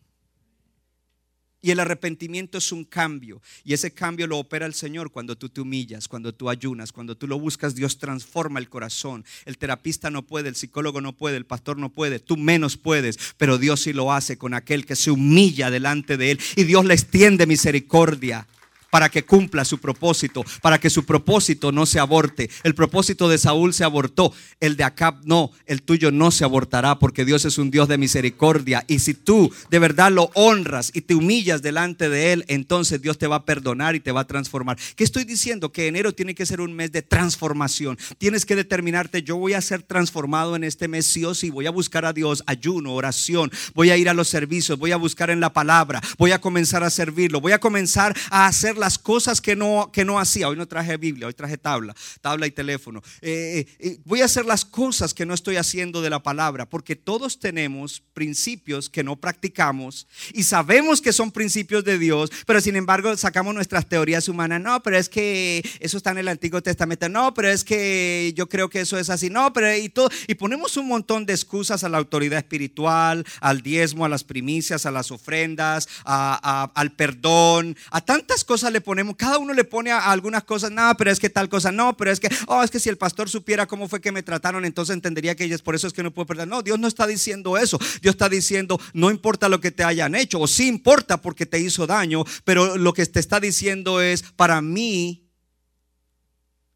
[1.62, 3.41] Y el arrepentimiento es un cambio.
[3.63, 7.15] Y ese cambio lo opera el Señor cuando tú te humillas, cuando tú ayunas, cuando
[7.15, 9.25] tú lo buscas, Dios transforma el corazón.
[9.45, 13.19] El terapista no puede, el psicólogo no puede, el pastor no puede, tú menos puedes,
[13.38, 16.39] pero Dios sí lo hace con aquel que se humilla delante de Él.
[16.55, 18.47] Y Dios le extiende misericordia
[18.91, 22.51] para que cumpla su propósito, para que su propósito no se aborte.
[22.63, 26.99] El propósito de Saúl se abortó, el de Acab no, el tuyo no se abortará
[26.99, 28.84] porque Dios es un Dios de misericordia.
[28.88, 33.17] Y si tú de verdad lo honras y te humillas delante de Él, entonces Dios
[33.17, 34.77] te va a perdonar y te va a transformar.
[34.95, 35.71] ¿Qué estoy diciendo?
[35.71, 37.97] Que enero tiene que ser un mes de transformación.
[38.17, 41.65] Tienes que determinarte, yo voy a ser transformado en este mes sí o sí, voy
[41.65, 45.30] a buscar a Dios, ayuno, oración, voy a ir a los servicios, voy a buscar
[45.30, 49.39] en la palabra, voy a comenzar a servirlo, voy a comenzar a hacer las cosas
[49.39, 50.49] que no, que no hacía.
[50.49, 53.01] Hoy no traje Biblia, hoy traje tabla, tabla y teléfono.
[53.21, 56.95] Eh, eh, voy a hacer las cosas que no estoy haciendo de la palabra, porque
[56.95, 62.75] todos tenemos principios que no practicamos y sabemos que son principios de Dios, pero sin
[62.75, 64.59] embargo sacamos nuestras teorías humanas.
[64.59, 67.07] No, pero es que eso está en el Antiguo Testamento.
[67.07, 69.29] No, pero es que yo creo que eso es así.
[69.29, 70.09] No, pero y todo.
[70.27, 74.85] Y ponemos un montón de excusas a la autoridad espiritual, al diezmo, a las primicias,
[74.87, 80.12] a las ofrendas, al perdón, a tantas cosas le ponemos, cada uno le pone a,
[80.12, 82.79] algunas cosas, no, pero es que tal cosa, no, pero es que, oh, es que
[82.79, 85.88] si el pastor supiera cómo fue que me trataron, entonces entendería que ellos por eso
[85.88, 86.47] es que no puedo perder.
[86.47, 87.77] No, Dios no está diciendo eso.
[88.01, 91.60] Dios está diciendo, no importa lo que te hayan hecho, o sí importa porque te
[91.60, 95.27] hizo daño, pero lo que te está diciendo es, para mí,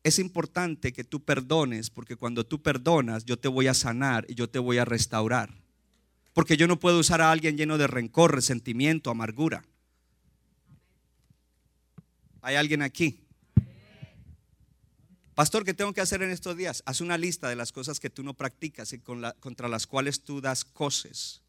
[0.03, 4.35] es importante que tú perdones, porque cuando tú perdonas, yo te voy a sanar y
[4.35, 5.49] yo te voy a restaurar.
[6.33, 9.65] Porque yo no puedo usar a alguien lleno de rencor, resentimiento, amargura.
[12.45, 13.25] ¿Hay alguien aquí?
[15.33, 16.83] Pastor, ¿qué tengo que hacer en estos días?
[16.85, 20.41] Haz una lista de las cosas que tú no practicas y contra las cuales tú
[20.41, 21.41] das cosas.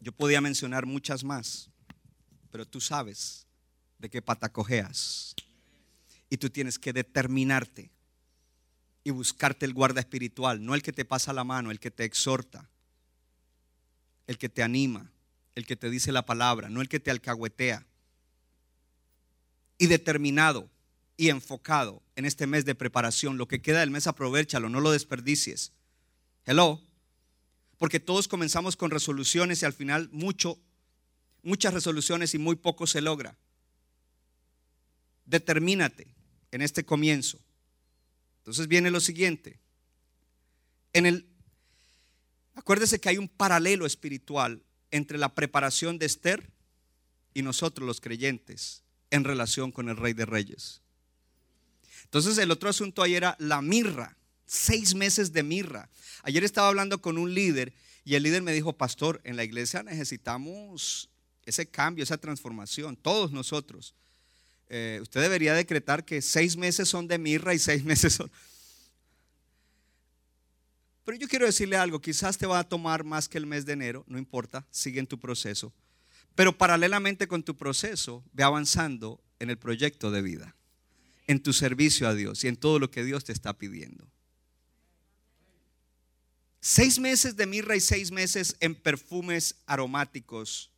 [0.00, 1.70] Yo podía mencionar muchas más,
[2.50, 3.46] pero tú sabes
[4.00, 5.36] de qué pata cojeas.
[6.28, 7.92] Y tú tienes que determinarte
[9.04, 12.02] y buscarte el guarda espiritual, no el que te pasa la mano, el que te
[12.02, 12.68] exhorta,
[14.26, 15.12] el que te anima,
[15.54, 17.86] el que te dice la palabra, no el que te alcahuetea
[19.82, 20.70] y determinado
[21.16, 23.36] y enfocado en este mes de preparación.
[23.36, 25.72] Lo que queda del mes, aprovechalo, no lo desperdicies.
[26.44, 26.80] Hello.
[27.78, 30.56] Porque todos comenzamos con resoluciones y al final mucho,
[31.42, 33.36] muchas resoluciones y muy poco se logra.
[35.24, 36.14] Determínate
[36.52, 37.40] en este comienzo.
[38.38, 39.58] Entonces viene lo siguiente.
[40.92, 41.26] En el
[42.54, 46.52] Acuérdese que hay un paralelo espiritual entre la preparación de Esther
[47.34, 50.80] y nosotros los creyentes en relación con el Rey de Reyes.
[52.04, 55.88] Entonces el otro asunto ahí era la mirra, seis meses de mirra.
[56.24, 59.82] Ayer estaba hablando con un líder y el líder me dijo, pastor, en la iglesia
[59.82, 61.10] necesitamos
[61.44, 63.94] ese cambio, esa transformación, todos nosotros.
[64.68, 68.30] Eh, usted debería decretar que seis meses son de mirra y seis meses son...
[71.04, 73.72] Pero yo quiero decirle algo, quizás te va a tomar más que el mes de
[73.72, 75.72] enero, no importa, sigue en tu proceso.
[76.34, 80.56] Pero paralelamente con tu proceso, ve avanzando en el proyecto de vida,
[81.26, 84.08] en tu servicio a Dios y en todo lo que Dios te está pidiendo.
[86.60, 90.70] Seis meses de mirra y seis meses en perfumes aromáticos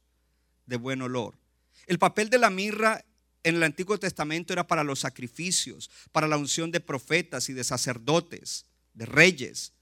[0.65, 1.39] de buen olor.
[1.87, 3.05] El papel de la mirra
[3.43, 7.63] en el Antiguo Testamento era para los sacrificios, para la unción de profetas y de
[7.63, 8.65] sacerdotes,
[8.95, 9.73] de reyes.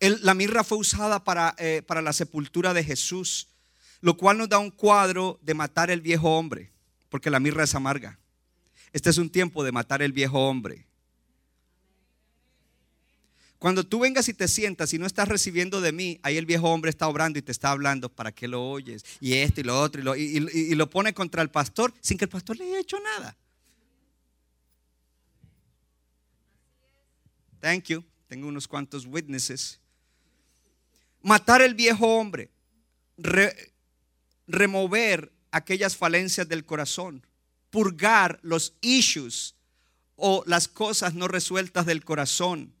[0.00, 3.48] la mirra fue usada para, eh, para la sepultura de Jesús,
[4.00, 6.72] lo cual nos da un cuadro de matar el viejo hombre,
[7.08, 8.18] porque la mirra es amarga.
[8.92, 10.86] Este es un tiempo de matar el viejo hombre.
[13.58, 16.70] Cuando tú vengas y te sientas y no estás recibiendo de mí, ahí el viejo
[16.70, 19.04] hombre está obrando y te está hablando, ¿para qué lo oyes?
[19.20, 22.24] Y esto y lo otro, y lo, y, lo pone contra el pastor sin que
[22.24, 23.36] el pastor le haya hecho nada.
[27.60, 28.02] Thank you.
[28.28, 29.78] Tengo unos cuantos witnesses.
[31.20, 32.50] Matar el viejo hombre.
[34.52, 37.26] Remover aquellas falencias del corazón.
[37.70, 39.54] Purgar los issues
[40.16, 42.74] o las cosas no resueltas del corazón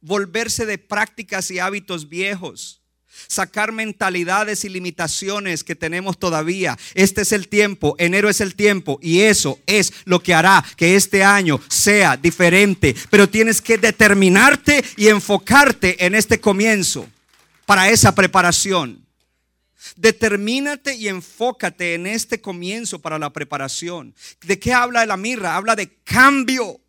[0.00, 2.80] volverse de prácticas y hábitos viejos,
[3.26, 6.78] sacar mentalidades y limitaciones que tenemos todavía.
[6.94, 10.96] Este es el tiempo, enero es el tiempo y eso es lo que hará que
[10.96, 12.94] este año sea diferente.
[13.10, 17.06] Pero tienes que determinarte y enfocarte en este comienzo
[17.66, 19.04] para esa preparación.
[19.96, 24.14] Determínate y enfócate en este comienzo para la preparación.
[24.42, 25.56] ¿De qué habla la mirra?
[25.56, 26.80] Habla de cambio.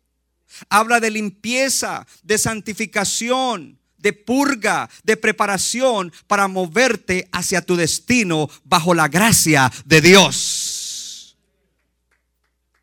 [0.68, 8.94] Habla de limpieza, de santificación, de purga, de preparación para moverte hacia tu destino bajo
[8.94, 11.36] la gracia de Dios.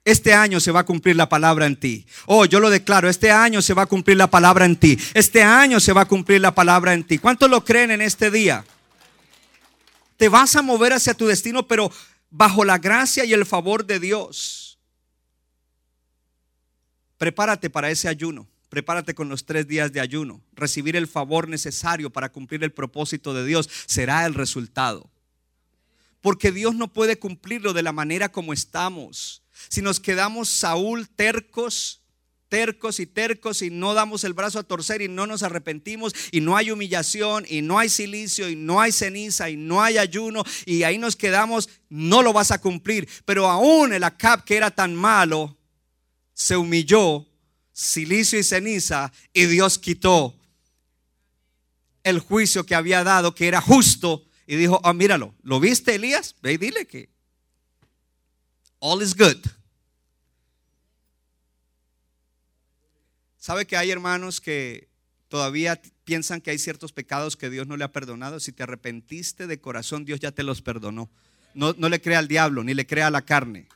[0.05, 2.07] Este año se va a cumplir la palabra en ti.
[2.25, 4.97] Oh, yo lo declaro, este año se va a cumplir la palabra en ti.
[5.13, 7.19] Este año se va a cumplir la palabra en ti.
[7.19, 8.65] ¿Cuántos lo creen en este día?
[10.19, 11.89] Te vas a mover hacia tu destino, pero
[12.29, 14.77] bajo la gracia y el favor de Dios.
[17.17, 18.45] Prepárate para ese ayuno.
[18.67, 20.43] Prepárate con los tres días de ayuno.
[20.51, 25.09] Recibir el favor necesario para cumplir el propósito de Dios será el resultado.
[26.19, 29.41] Porque Dios no puede cumplirlo de la manera como estamos.
[29.69, 32.01] Si nos quedamos Saúl tercos,
[32.49, 36.41] tercos y tercos y no damos el brazo a torcer y no nos arrepentimos y
[36.41, 40.43] no hay humillación y no hay silicio y no hay ceniza y no hay ayuno
[40.65, 43.07] y ahí nos quedamos, no lo vas a cumplir.
[43.23, 45.57] Pero aún el Acab que era tan malo,
[46.33, 47.27] se humilló,
[47.71, 50.35] silicio y ceniza, y Dios quitó
[52.03, 56.35] el juicio que había dado, que era justo, y dijo, ah, míralo, ¿lo viste Elías?
[56.41, 57.09] Ve y dile que
[58.79, 59.37] all is good.
[63.39, 64.89] ¿Sabe que hay hermanos que
[65.29, 68.41] todavía piensan que hay ciertos pecados que Dios no le ha perdonado?
[68.41, 71.09] Si te arrepentiste de corazón, Dios ya te los perdonó.
[71.53, 73.69] No, no le crea al diablo, ni le crea a la carne.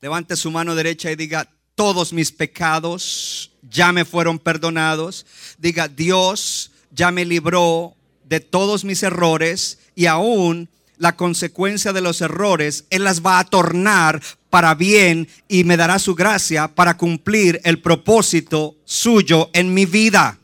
[0.00, 5.24] Levante su mano derecha y diga, todos mis pecados ya me fueron perdonados.
[5.56, 10.68] Diga, Dios ya me libró de todos mis errores y aún
[11.00, 15.98] la consecuencia de los errores, Él las va a tornar para bien y me dará
[15.98, 20.38] su gracia para cumplir el propósito suyo en mi vida.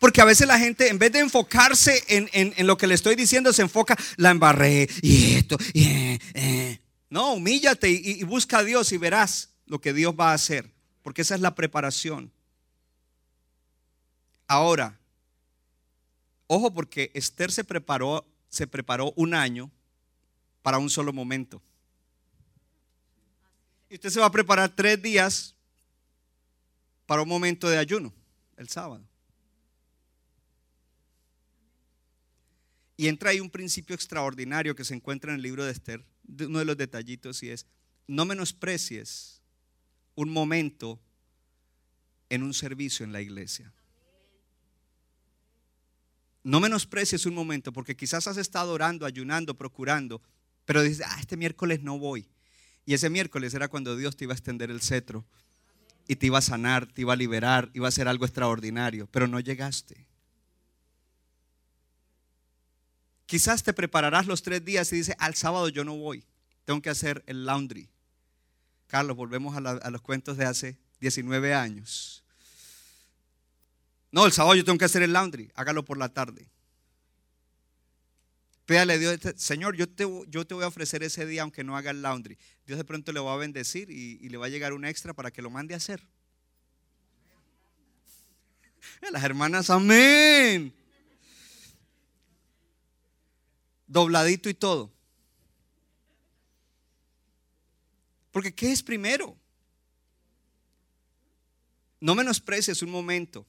[0.00, 3.52] Porque a veces la gente, en vez de enfocarse en, lo que le estoy diciendo,
[3.52, 6.78] se enfoca, la embarré y esto, y, eh, eh.
[7.10, 11.20] No, humíllate y, busca a Dios y verás lo que Dios va a hacer, porque
[11.20, 12.32] esa es la preparación.
[14.46, 14.98] Ahora,
[16.46, 19.70] ojo porque Esther se preparó, se preparó un año
[20.62, 21.60] para un solo momento.
[23.90, 25.54] Y usted se va a preparar tres días
[27.06, 28.14] para un momento de ayuno,
[28.56, 29.04] el sábado.
[32.96, 36.60] Y entra ahí un principio extraordinario que se encuentra en el libro de Esther, uno
[36.60, 37.66] de los detallitos, y es,
[38.06, 39.42] no menosprecies
[40.14, 41.00] un momento
[42.30, 43.72] en un servicio en la iglesia.
[46.44, 50.20] No menosprecies un momento, porque quizás has estado orando, ayunando, procurando,
[50.66, 52.28] pero dices, ah, este miércoles no voy.
[52.84, 55.24] Y ese miércoles era cuando Dios te iba a extender el cetro
[56.06, 59.26] y te iba a sanar, te iba a liberar, iba a hacer algo extraordinario, pero
[59.26, 60.06] no llegaste.
[63.24, 66.26] Quizás te prepararás los tres días y dices, al sábado yo no voy,
[66.66, 67.88] tengo que hacer el laundry.
[68.86, 72.23] Carlos, volvemos a, a los cuentos de hace 19 años.
[74.14, 76.48] No, el sábado yo tengo que hacer el laundry, hágalo por la tarde.
[78.64, 81.90] Pídale a Dios, este, Señor, yo te, voy a ofrecer ese día aunque no haga
[81.90, 82.38] el laundry.
[82.64, 85.14] Dios de pronto le va a bendecir y, y le va a llegar un extra
[85.14, 86.00] para que lo mande a hacer.
[89.02, 90.72] Eh, Las hermanas, amén.
[93.88, 94.92] Dobladito y todo.
[98.30, 99.36] Porque ¿qué es primero?
[101.98, 103.44] No menosprecies un momento.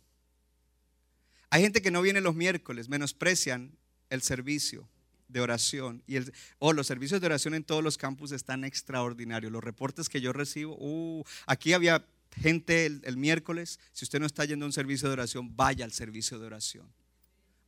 [1.49, 3.77] Hay gente que no viene los miércoles, menosprecian
[4.09, 4.87] el servicio
[5.27, 6.03] de oración.
[6.07, 9.51] Y el, oh, los servicios de oración en todos los campus están extraordinarios.
[9.51, 12.05] Los reportes que yo recibo, uh, aquí había
[12.41, 13.79] gente el, el miércoles.
[13.93, 16.91] Si usted no está yendo a un servicio de oración, vaya al servicio de oración.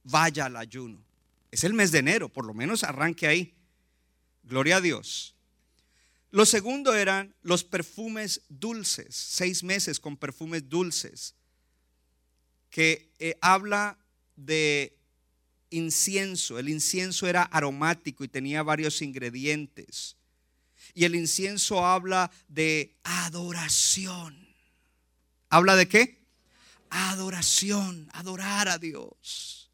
[0.04, 1.04] Vaya al ayuno.
[1.52, 3.54] Es el mes de enero, por lo menos arranque ahí.
[4.44, 5.36] Gloria a Dios.
[6.32, 11.36] Lo segundo eran los perfumes dulces, seis meses con perfumes dulces,
[12.70, 13.98] que eh, habla
[14.36, 14.98] de
[15.70, 16.60] incienso.
[16.60, 20.16] El incienso era aromático y tenía varios ingredientes.
[20.94, 24.48] Y el incienso habla de adoración.
[25.50, 26.26] ¿Habla de qué?
[26.90, 29.70] Adoración, adorar a Dios.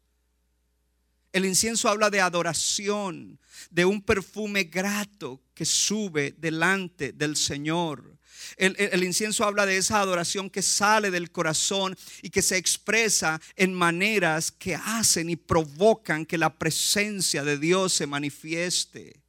[1.32, 3.40] El incienso habla de adoración,
[3.70, 8.18] de un perfume grato que sube delante del Señor.
[8.56, 13.74] El, incienso habla de esa adoración que sale del corazón y que se expresa en
[13.74, 19.20] maneras que hacen y provocan que la presencia de Dios se manifieste.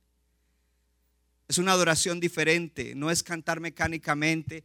[1.48, 4.64] Es una adoración diferente, no es cantar mecánicamente,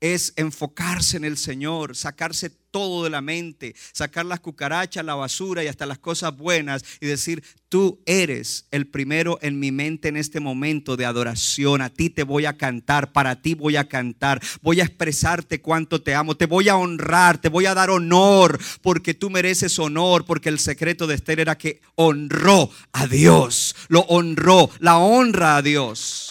[0.00, 5.64] es enfocarse en el Señor, sacarse todo de la mente, sacar las cucarachas, la basura
[5.64, 10.18] y hasta las cosas buenas y decir, tú eres el primero en mi mente en
[10.18, 14.42] este momento de adoración, a ti te voy a cantar, para ti voy a cantar,
[14.60, 18.60] voy a expresarte cuánto te amo, te voy a honrar, te voy a dar honor,
[18.82, 24.00] porque tú mereces honor, porque el secreto de Esther era que honró a Dios, lo
[24.00, 26.25] honró, la honra a Dios.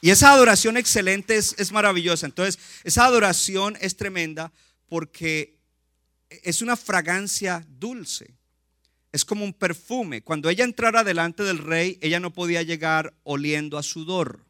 [0.00, 2.26] Y esa adoración excelente es, es maravillosa.
[2.26, 4.52] Entonces, esa adoración es tremenda
[4.88, 5.58] porque
[6.30, 8.34] es una fragancia dulce.
[9.12, 10.22] Es como un perfume.
[10.22, 14.44] Cuando ella entrara delante del rey, ella no podía llegar oliendo a sudor.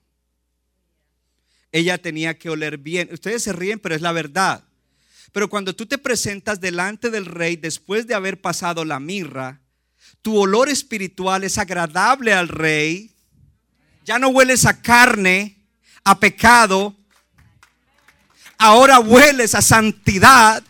[1.72, 3.08] Ella tenía que oler bien.
[3.12, 4.64] Ustedes se ríen, pero es la verdad.
[5.32, 9.60] Pero cuando tú te presentas delante del rey después de haber pasado la mirra,
[10.22, 13.14] tu olor espiritual es agradable al rey.
[14.10, 15.56] Ya no hueles a carne,
[16.02, 16.96] a pecado.
[18.58, 20.64] Ahora hueles a santidad.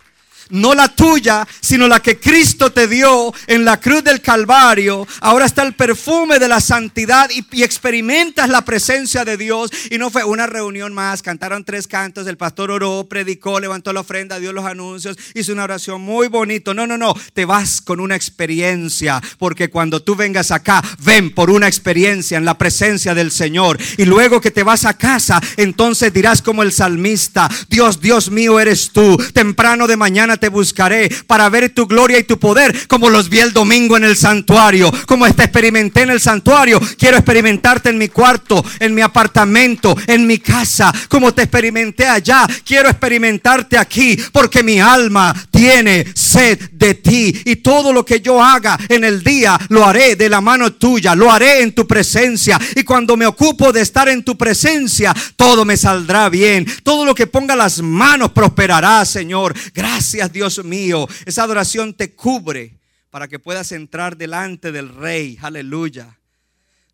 [0.51, 5.07] No la tuya, sino la que Cristo te dio en la cruz del Calvario.
[5.21, 9.71] Ahora está el perfume de la santidad y, experimentas la presencia de Dios.
[9.91, 11.23] Y no fue una reunión más.
[11.23, 12.27] Cantaron tres cantos.
[12.27, 16.75] El pastor oró, predicó, levantó la ofrenda, dio los anuncios, hizo una oración muy bonito.
[16.75, 17.15] No, no, no.
[17.33, 19.21] Te vas con una experiencia.
[19.39, 23.79] Porque cuando tú vengas acá, ven por una experiencia en la presencia del Señor.
[23.97, 28.59] Y luego que te vas a casa, entonces dirás como el salmista: Dios, Dios mío,
[28.59, 29.17] eres tú.
[29.33, 33.41] Temprano de mañana te buscaré para ver tu gloria y tu poder, como los vi
[33.41, 36.81] el domingo en el santuario, como te experimenté en el santuario.
[36.99, 42.47] Quiero experimentarte en mi cuarto, en mi apartamento, en mi casa, como te experimenté allá.
[42.65, 47.43] Quiero experimentarte aquí, porque mi alma tiene sed de ti.
[47.45, 51.15] Y todo lo que yo haga en el día, lo haré de la mano tuya,
[51.15, 52.59] lo haré en tu presencia.
[52.75, 56.67] Y cuando me ocupo de estar en tu presencia, todo me saldrá bien.
[56.83, 59.55] Todo lo que ponga las manos prosperará, Señor.
[59.75, 61.07] Gracias, Dios mío.
[61.27, 62.79] Esa adoración te cubre
[63.11, 65.39] para que puedas entrar delante del Rey.
[65.41, 66.19] Aleluya.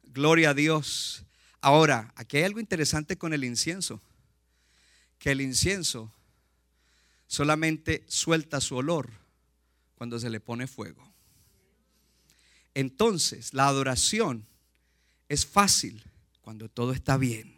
[0.05, 1.25] Gloria a Dios.
[1.61, 4.03] Ahora, aquí hay algo interesante con el incienso.
[5.19, 6.13] Que el incienso
[7.27, 9.11] solamente suelta su olor
[9.95, 11.13] cuando se le pone fuego.
[12.75, 14.47] Entonces, la adoración
[15.29, 16.05] es fácil
[16.43, 17.56] cuando todo está bien.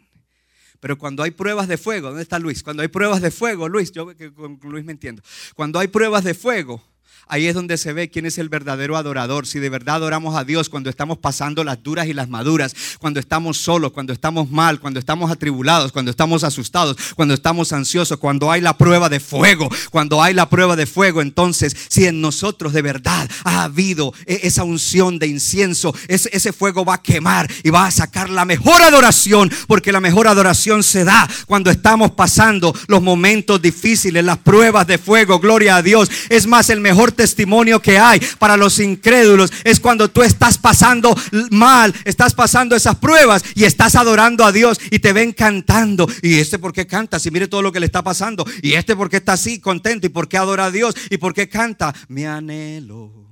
[0.79, 2.63] Pero cuando hay pruebas de fuego, ¿dónde está Luis?
[2.63, 5.21] Cuando hay pruebas de fuego, Luis, yo con Luis me entiendo.
[5.55, 6.81] Cuando hay pruebas de fuego,
[7.31, 9.45] Ahí es donde se ve quién es el verdadero adorador.
[9.45, 13.19] Si de verdad adoramos a Dios cuando estamos pasando las duras y las maduras, cuando
[13.19, 18.51] estamos solos, cuando estamos mal, cuando estamos atribulados, cuando estamos asustados, cuando estamos ansiosos, cuando
[18.51, 22.73] hay la prueba de fuego, cuando hay la prueba de fuego, entonces si en nosotros
[22.73, 27.47] de verdad ha habido e- esa unción de incienso, ese, ese fuego va a quemar
[27.63, 32.09] y va a sacar la mejor adoración, porque la mejor adoración se da cuando estamos
[32.09, 36.09] pasando los momentos difíciles, las pruebas de fuego, gloria a Dios.
[36.29, 41.15] Es más, el mejor testimonio que hay para los incrédulos es cuando tú estás pasando
[41.49, 46.07] mal, estás pasando esas pruebas y estás adorando a Dios y te ven cantando.
[46.21, 47.19] ¿Y este por qué canta?
[47.19, 48.45] Si mire todo lo que le está pasando.
[48.61, 50.07] ¿Y este por qué está así contento?
[50.07, 50.95] ¿Y por qué adora a Dios?
[51.09, 51.93] ¿Y por qué canta?
[52.07, 53.28] Mi anhelo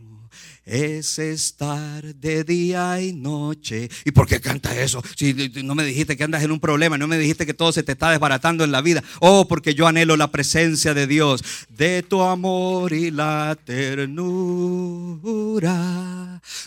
[0.68, 3.89] es estar de día y noche.
[4.03, 5.01] ¿Y por qué canta eso?
[5.15, 7.84] Si no me dijiste que andas en un problema, no me dijiste que todo se
[7.84, 9.01] te está desbaratando en la vida.
[9.22, 14.41] Oh, porque yo anhelo la presencia de Dios, de tu amor y la ternura,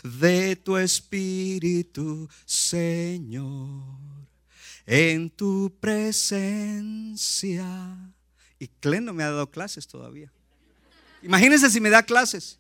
[0.03, 3.84] de tu espíritu, Señor,
[4.86, 7.66] en tu presencia.
[8.59, 10.32] Y Clen no me ha dado clases todavía.
[11.22, 12.59] Imagínense si me da clases.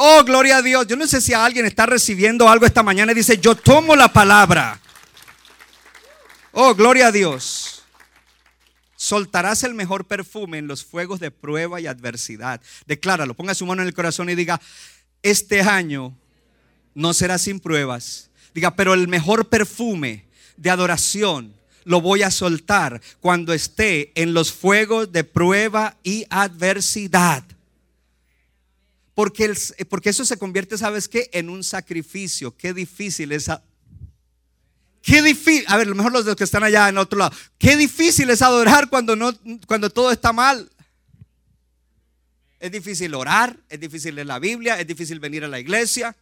[0.00, 0.86] Oh, gloria a Dios.
[0.86, 4.06] Yo no sé si alguien está recibiendo algo esta mañana y dice, yo tomo la
[4.12, 4.80] palabra.
[6.52, 7.82] Oh, gloria a Dios.
[8.94, 12.60] Soltarás el mejor perfume en los fuegos de prueba y adversidad.
[12.86, 14.60] Decláralo, ponga su mano en el corazón y diga,
[15.24, 16.16] este año
[16.94, 18.30] no será sin pruebas.
[18.54, 20.26] Diga, pero el mejor perfume
[20.56, 27.42] de adoración lo voy a soltar cuando esté en los fuegos de prueba y adversidad.
[29.18, 31.28] Porque, el- porque eso se convierte, ¿sabes qué?
[31.32, 32.56] En un sacrificio.
[32.56, 33.50] Qué difícil es.
[35.02, 35.64] Qué difícil.
[35.66, 37.36] A ver, lo mejor los que están allá en otro lado.
[37.58, 39.32] Qué difícil es adorar cuando, no,
[39.66, 40.70] cuando todo está mal.
[42.60, 46.14] Es difícil orar, es difícil leer la Biblia, es difícil venir a la iglesia.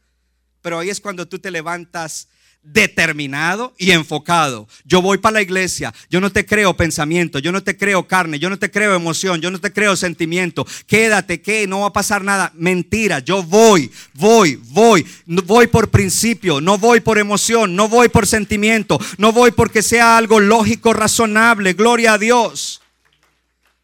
[0.62, 2.28] Pero ahí es cuando tú te levantas
[2.62, 4.68] determinado y enfocado.
[4.84, 8.38] Yo voy para la iglesia, yo no te creo pensamiento, yo no te creo carne,
[8.38, 10.66] yo no te creo emoción, yo no te creo sentimiento.
[10.86, 12.52] Quédate, que no va a pasar nada.
[12.54, 15.06] Mentira, yo voy, voy, voy.
[15.26, 19.82] No voy por principio, no voy por emoción, no voy por sentimiento, no voy porque
[19.82, 21.74] sea algo lógico, razonable.
[21.74, 22.82] Gloria a Dios.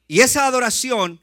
[0.09, 1.21] Y esa adoración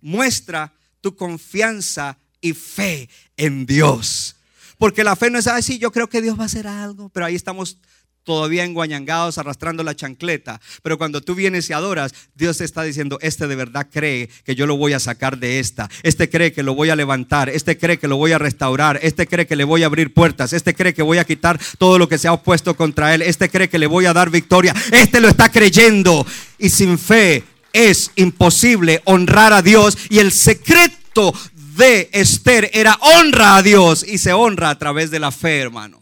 [0.00, 4.36] muestra tu confianza y fe en Dios.
[4.82, 7.08] Porque la fe no es, ay, sí, yo creo que Dios va a hacer algo,
[7.08, 7.78] pero ahí estamos
[8.24, 10.60] todavía enguañangados, arrastrando la chancleta.
[10.82, 14.56] Pero cuando tú vienes y adoras, Dios te está diciendo, este de verdad cree que
[14.56, 15.88] yo lo voy a sacar de esta.
[16.02, 17.48] Este cree que lo voy a levantar.
[17.48, 18.98] Este cree que lo voy a restaurar.
[19.04, 20.52] Este cree que le voy a abrir puertas.
[20.52, 23.22] Este cree que voy a quitar todo lo que se ha opuesto contra él.
[23.22, 24.74] Este cree que le voy a dar victoria.
[24.90, 26.26] Este lo está creyendo.
[26.58, 29.96] Y sin fe es imposible honrar a Dios.
[30.10, 31.32] Y el secreto
[31.76, 34.04] de Esther era honra a Dios.
[34.06, 36.00] Y se honra a través de la fe, hermano.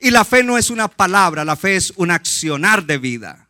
[0.00, 3.48] Y la fe no es una palabra, la fe es un accionar de vida.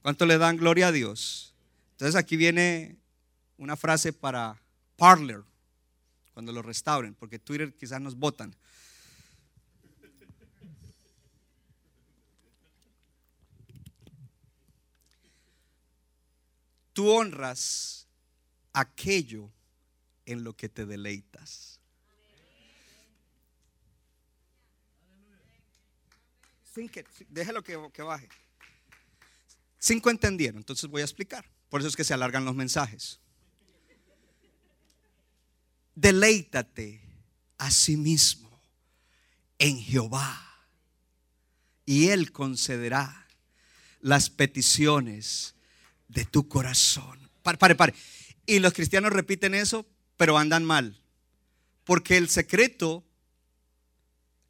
[0.00, 1.54] ¿Cuánto le dan gloria a Dios?
[1.92, 2.96] Entonces aquí viene
[3.58, 4.60] una frase para
[4.96, 5.42] Parler,
[6.32, 8.54] cuando lo restauren, porque Twitter quizás nos votan.
[16.92, 18.06] Tú honras
[18.72, 19.50] aquello
[20.26, 21.80] en lo que te deleitas.
[26.74, 28.28] Sin que, déjelo que, que baje.
[29.78, 31.48] Cinco entendieron, entonces voy a explicar.
[31.68, 33.20] Por eso es que se alargan los mensajes.
[35.94, 37.00] Deleítate
[37.58, 38.60] a sí mismo
[39.58, 40.40] en Jehová
[41.86, 43.26] y Él concederá
[44.00, 45.54] las peticiones
[46.08, 47.30] de tu corazón.
[47.42, 47.94] Pare, pare, pare.
[48.46, 49.86] Y los cristianos repiten eso,
[50.24, 50.98] pero andan mal.
[51.84, 53.04] Porque el secreto,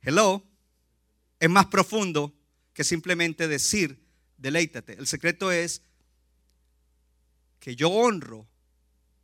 [0.02, 0.46] hello,
[1.40, 2.32] es más profundo
[2.72, 4.00] que simplemente decir,
[4.36, 4.92] deleítate.
[4.92, 5.82] El secreto es
[7.58, 8.46] que yo honro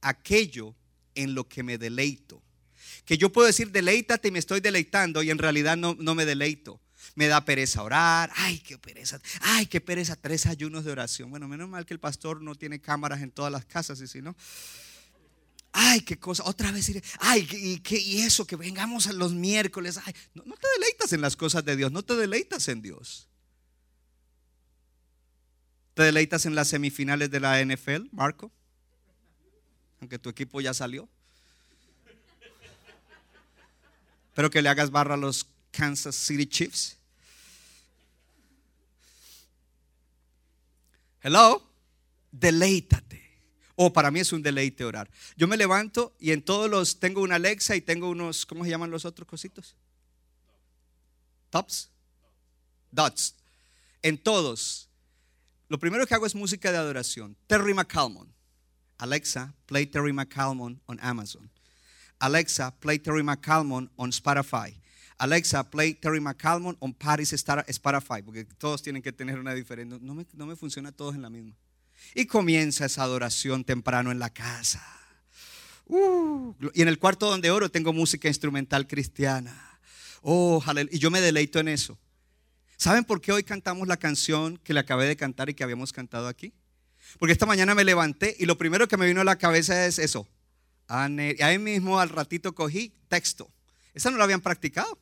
[0.00, 0.74] aquello
[1.14, 2.42] en lo que me deleito.
[3.04, 6.26] Que yo puedo decir, deleítate y me estoy deleitando y en realidad no, no me
[6.26, 6.80] deleito.
[7.14, 8.32] Me da pereza orar.
[8.34, 9.20] Ay, qué pereza.
[9.40, 10.16] Ay, qué pereza.
[10.16, 11.30] Tres ayunos de oración.
[11.30, 14.20] Bueno, menos mal que el pastor no tiene cámaras en todas las casas y si
[14.20, 14.34] no.
[15.72, 16.42] Ay, qué cosa.
[16.46, 17.02] Otra vez iré.
[17.20, 19.98] Ay, y, qué, y eso, que vengamos a los miércoles.
[20.04, 21.92] Ay, no, no te deleitas en las cosas de Dios.
[21.92, 23.28] No te deleitas en Dios.
[25.94, 28.50] ¿Te deleitas en las semifinales de la NFL, Marco?
[30.00, 31.08] Aunque tu equipo ya salió.
[34.34, 36.96] Pero que le hagas barra a los Kansas City Chiefs.
[41.22, 41.62] Hello.
[42.32, 43.19] Deleítate.
[43.82, 45.10] Oh, para mí es un deleite orar.
[45.38, 48.68] Yo me levanto y en todos los tengo una Alexa y tengo unos, ¿cómo se
[48.68, 49.74] llaman los otros cositos?
[51.48, 51.88] Tops.
[52.90, 53.36] Dots.
[54.02, 54.90] En todos.
[55.70, 57.38] Lo primero que hago es música de adoración.
[57.46, 58.30] Terry McCalmon.
[58.98, 61.50] Alexa, play Terry McCalmon on Amazon.
[62.18, 64.78] Alexa, play Terry McCalmon on Spotify.
[65.16, 69.96] Alexa, play Terry McCalmon on Paris Spotify, porque todos tienen que tener una diferente.
[70.02, 71.56] No me, no me funciona todos en la misma.
[72.14, 74.84] Y comienza esa adoración temprano en la casa.
[75.86, 79.78] Uh, y en el cuarto donde oro tengo música instrumental cristiana.
[80.22, 81.98] Oh, y yo me deleito en eso.
[82.76, 85.92] ¿Saben por qué hoy cantamos la canción que le acabé de cantar y que habíamos
[85.92, 86.52] cantado aquí?
[87.18, 89.98] Porque esta mañana me levanté y lo primero que me vino a la cabeza es
[89.98, 90.26] eso.
[90.88, 93.50] Y ahí mismo al ratito cogí texto.
[93.94, 94.98] Esa no lo habían practicado.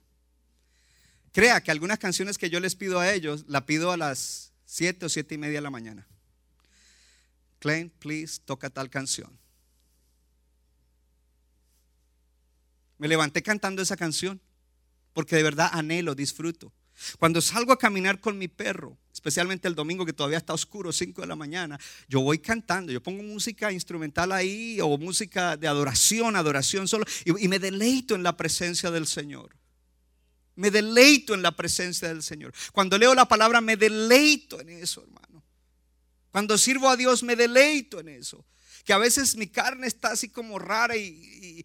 [1.33, 5.07] Crea que algunas canciones que yo les pido a ellos, la pido a las 7
[5.07, 6.07] o 7 y media de la mañana.
[7.59, 9.37] Klein, please, toca tal canción.
[12.99, 14.41] Me levanté cantando esa canción
[15.13, 16.73] porque de verdad anhelo, disfruto.
[17.19, 21.21] Cuando salgo a caminar con mi perro, especialmente el domingo que todavía está oscuro, 5
[21.21, 21.79] de la mañana,
[22.09, 27.45] yo voy cantando, yo pongo música instrumental ahí o música de adoración, adoración solo, y,
[27.45, 29.55] y me deleito en la presencia del Señor.
[30.57, 32.53] Me deleito en la presencia del Señor.
[32.73, 35.28] Cuando leo la palabra, me deleito en eso, hermano.
[36.31, 38.45] Cuando sirvo a Dios, me deleito en eso
[38.89, 41.63] que a veces mi carne está así como rara y,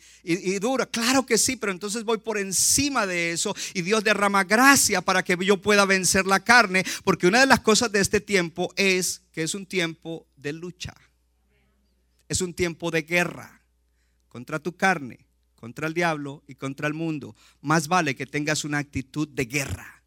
[0.59, 0.86] dura.
[0.86, 5.24] Claro que sí, pero entonces voy por encima de eso y Dios derrama gracia para
[5.24, 9.22] que yo pueda vencer la carne, porque una de las cosas de este tiempo es
[9.32, 10.93] que es un tiempo de lucha.
[12.28, 13.61] Es un tiempo de guerra
[14.28, 17.38] contra tu carne, contra el diablo y contra el mundo.
[17.61, 20.03] Más vale que tengas una actitud de guerra,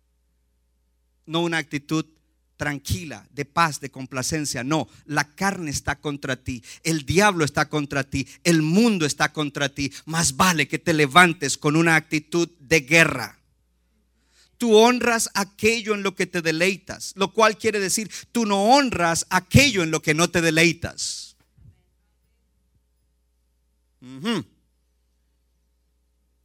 [1.24, 2.04] no una actitud
[2.56, 4.64] tranquila, de paz, de complacencia.
[4.64, 9.68] No, la carne está contra ti, el diablo está contra ti, el mundo está contra
[9.68, 9.92] ti.
[10.04, 13.38] Más vale que te levantes con una actitud de guerra.
[14.58, 19.26] Tú honras aquello en lo que te deleitas, lo cual quiere decir, tú no honras
[19.28, 21.36] aquello en lo que no te deleitas.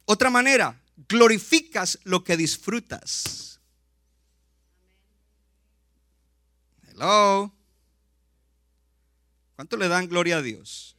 [0.04, 3.51] Otra manera, glorificas lo que disfrutas.
[7.02, 7.52] Hello.
[9.56, 10.96] ¿Cuánto le dan gloria a Dios?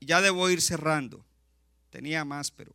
[0.00, 1.22] ya debo ir cerrando.
[1.90, 2.74] Tenía más, pero.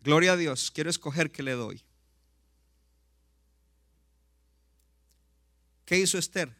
[0.00, 0.70] Gloria a Dios.
[0.70, 1.82] Quiero escoger qué le doy.
[5.84, 6.56] ¿Qué hizo Esther?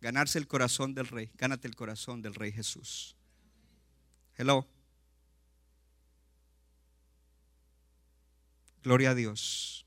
[0.00, 1.30] Ganarse el corazón del rey.
[1.34, 3.14] Gánate el corazón del rey Jesús.
[4.38, 4.66] Hello.
[8.82, 9.81] Gloria a Dios.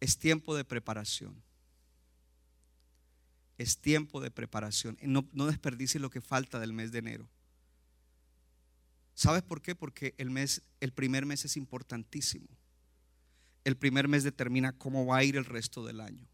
[0.00, 1.42] Es tiempo de preparación.
[3.56, 4.96] Es tiempo de preparación.
[5.02, 7.28] No, no desperdicie lo que falta del mes de enero.
[9.14, 9.74] ¿Sabes por qué?
[9.74, 12.46] Porque el mes, el primer mes es importantísimo.
[13.64, 16.28] El primer mes determina cómo va a ir el resto del año.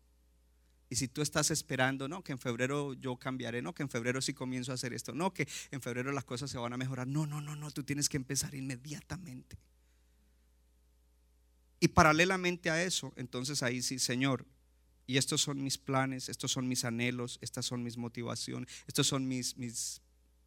[0.91, 4.21] Y si tú estás esperando, no, que en febrero yo cambiaré, no, que en febrero
[4.21, 7.07] sí comienzo a hacer esto, no, que en febrero las cosas se van a mejorar.
[7.07, 9.57] No, no, no, no, tú tienes que empezar inmediatamente.
[11.85, 14.47] Y paralelamente a eso, entonces ahí sí, Señor,
[15.07, 19.29] y estos son mis planes, estos son mis anhelos, estas son mis motivaciones, estos son
[19.29, 20.01] mis, mis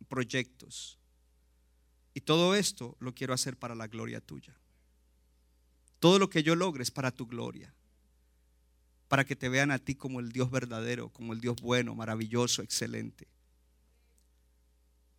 [0.08, 0.98] proyectos.
[2.16, 4.56] Y todo esto lo quiero hacer para la gloria tuya.
[6.00, 7.72] Todo lo que yo logre es para tu gloria.
[9.08, 12.64] Para que te vean a ti como el Dios verdadero, como el Dios bueno, maravilloso,
[12.64, 13.28] excelente.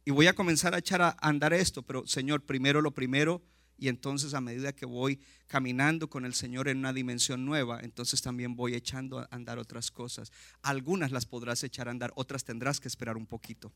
[0.05, 3.41] Y voy a comenzar a echar a andar esto, pero Señor, primero lo primero
[3.79, 8.21] y entonces a medida que voy caminando con el Señor en una dimensión nueva, entonces
[8.21, 10.33] también voy echando a andar otras cosas.
[10.63, 13.73] Algunas las podrás echar a andar, otras tendrás que esperar un poquito.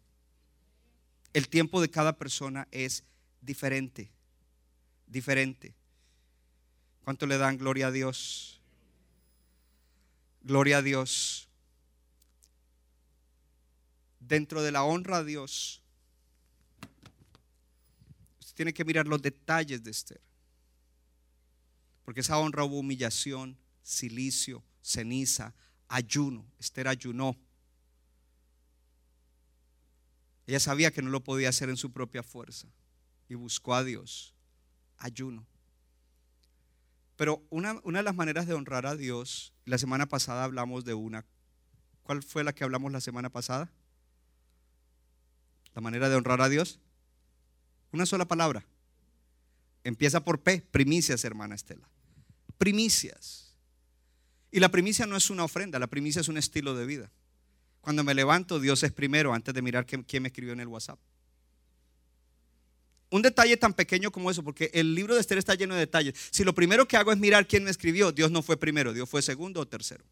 [1.33, 3.05] El tiempo de cada persona es
[3.41, 4.11] diferente,
[5.07, 5.75] diferente.
[7.05, 8.61] ¿Cuánto le dan gloria a Dios?
[10.43, 11.49] Gloria a Dios.
[14.19, 15.82] Dentro de la honra a Dios
[18.55, 20.21] tiene que mirar los detalles de Esther.
[22.05, 25.55] Porque esa honra hubo humillación, silicio, ceniza,
[25.89, 26.45] ayuno.
[26.59, 27.37] Esther ayunó.
[30.47, 32.69] Ella sabía que no lo podía hacer en su propia fuerza
[33.29, 34.35] y buscó a Dios.
[34.99, 35.47] Ayuno.
[37.17, 40.95] Pero una, una, de las maneras de honrar a Dios, la semana pasada hablamos de
[40.95, 41.25] una.
[42.03, 43.71] ¿Cuál fue la que hablamos la semana pasada?
[45.75, 46.81] La manera de honrar a Dios.
[47.93, 48.65] Una sola palabra.
[49.85, 51.89] Empieza por P, primicias, hermana Estela.
[52.59, 53.55] Primicias.
[54.51, 57.11] Y la primicia no es una ofrenda, la primicia es un estilo de vida.
[57.81, 60.99] Cuando me levanto, Dios es primero antes de mirar quién me escribió en el WhatsApp.
[63.11, 66.15] Un detalle tan pequeño como eso, porque el libro de Esther está lleno de detalles.
[66.31, 69.09] Si lo primero que hago es mirar quién me escribió, Dios no fue primero, Dios
[69.09, 70.05] fue segundo o tercero.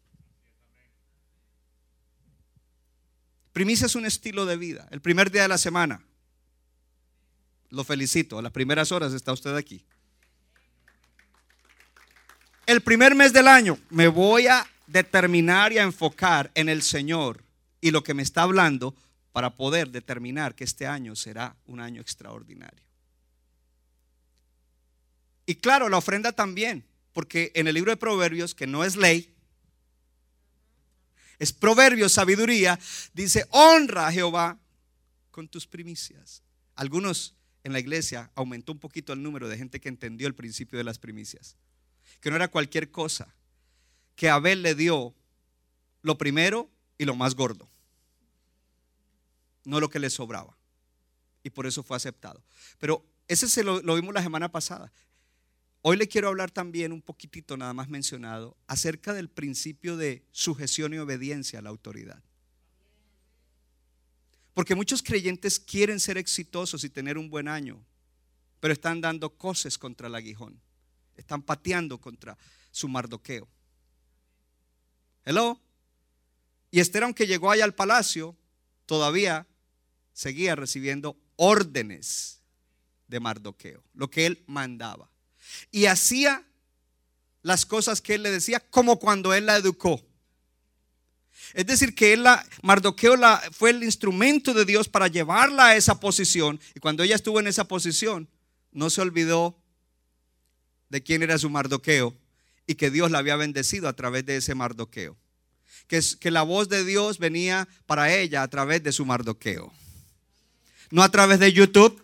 [3.53, 4.87] Primicia es un estilo de vida.
[4.91, 6.05] El primer día de la semana.
[7.71, 8.37] Lo felicito.
[8.37, 9.83] A las primeras horas está usted aquí.
[12.67, 17.43] El primer mes del año me voy a determinar y a enfocar en el Señor
[17.79, 18.95] y lo que me está hablando
[19.31, 22.83] para poder determinar que este año será un año extraordinario.
[25.45, 29.33] Y claro, la ofrenda también, porque en el libro de Proverbios, que no es ley,
[31.39, 32.79] es proverbio, sabiduría,
[33.13, 34.59] dice, honra a Jehová
[35.31, 36.43] con tus primicias.
[36.75, 37.33] Algunos
[37.63, 40.83] en la iglesia aumentó un poquito el número de gente que entendió el principio de
[40.83, 41.57] las primicias,
[42.19, 43.35] que no era cualquier cosa,
[44.15, 45.15] que Abel le dio
[46.01, 47.69] lo primero y lo más gordo,
[49.63, 50.57] no lo que le sobraba.
[51.43, 52.43] Y por eso fue aceptado.
[52.77, 54.91] Pero ese se lo, lo vimos la semana pasada.
[55.81, 60.93] Hoy le quiero hablar también un poquitito, nada más mencionado, acerca del principio de sujeción
[60.93, 62.23] y obediencia a la autoridad.
[64.53, 67.83] Porque muchos creyentes quieren ser exitosos y tener un buen año,
[68.59, 70.59] pero están dando cosas contra el aguijón.
[71.15, 72.37] Están pateando contra
[72.71, 73.47] su mardoqueo.
[75.23, 75.59] Hello.
[76.71, 78.35] Y Esther, aunque llegó allá al palacio,
[78.85, 79.47] todavía
[80.13, 82.41] seguía recibiendo órdenes
[83.07, 85.11] de Mardoqueo, lo que él mandaba
[85.71, 86.45] y hacía
[87.41, 90.01] las cosas que él le decía como cuando él la educó.
[91.53, 92.25] Es decir, que él
[92.61, 93.15] Mardoqueo
[93.51, 96.59] fue el instrumento de Dios para llevarla a esa posición.
[96.75, 98.29] Y cuando ella estuvo en esa posición,
[98.71, 99.57] no se olvidó
[100.89, 102.15] de quién era su Mardoqueo
[102.67, 105.17] y que Dios la había bendecido a través de ese Mardoqueo.
[105.87, 109.73] Que, que la voz de Dios venía para ella a través de su Mardoqueo.
[110.89, 112.01] No a través de YouTube,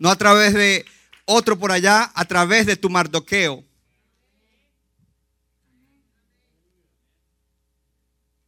[0.00, 0.86] no a través de
[1.26, 3.62] otro por allá, a través de tu mardoqueo.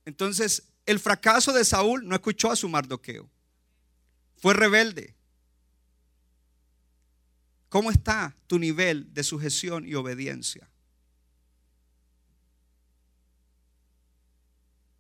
[0.04, 3.30] Entonces, el fracaso de Saúl no escuchó a su mardoqueo.
[4.36, 5.14] Fue rebelde.
[7.68, 10.68] ¿Cómo está tu nivel de sujeción y obediencia?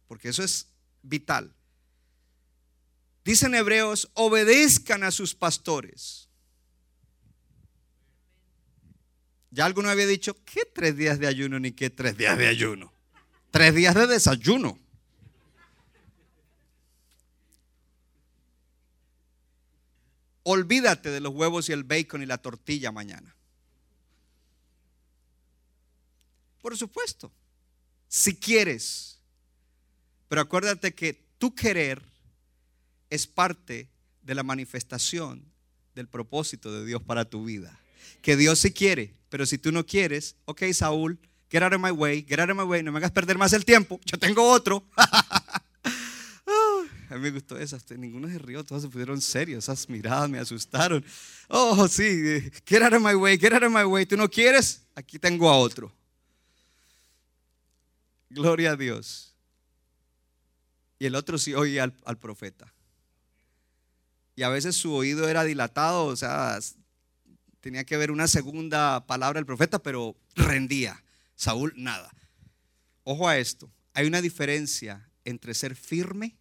[0.06, 0.68] Porque eso es
[1.02, 1.54] vital.
[3.24, 6.28] Dicen hebreos, obedezcan a sus pastores.
[9.50, 12.92] Ya alguno había dicho, ¿qué tres días de ayuno ni qué tres días de ayuno?
[13.50, 14.81] Tres días de desayuno.
[20.44, 23.34] Olvídate de los huevos y el bacon y la tortilla mañana.
[26.60, 27.32] Por supuesto,
[28.08, 29.18] si quieres.
[30.28, 32.02] Pero acuérdate que tu querer
[33.10, 33.88] es parte
[34.22, 35.44] de la manifestación
[35.94, 37.78] del propósito de Dios para tu vida.
[38.22, 41.18] Que Dios sí quiere, pero si tú no quieres, ok, Saúl,
[41.50, 43.52] get out of my way, get out of my way, no me hagas perder más
[43.52, 44.84] el tiempo, yo tengo otro.
[47.12, 50.38] a mí me gustó eso, ninguno se rió, todos se pusieron serios, esas miradas me
[50.38, 51.04] asustaron.
[51.48, 54.82] Oh, sí, get out of my way, get out of my way, tú no quieres,
[54.94, 55.92] aquí tengo a otro.
[58.30, 59.34] Gloria a Dios.
[60.98, 62.72] Y el otro sí oía al, al profeta.
[64.34, 66.58] Y a veces su oído era dilatado, o sea,
[67.60, 71.04] tenía que ver una segunda palabra del profeta, pero rendía.
[71.34, 72.10] Saúl, nada.
[73.04, 76.36] Ojo a esto, hay una diferencia entre ser firme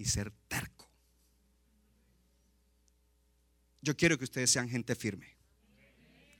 [0.00, 0.88] y ser terco.
[3.82, 5.36] Yo quiero que ustedes sean gente firme.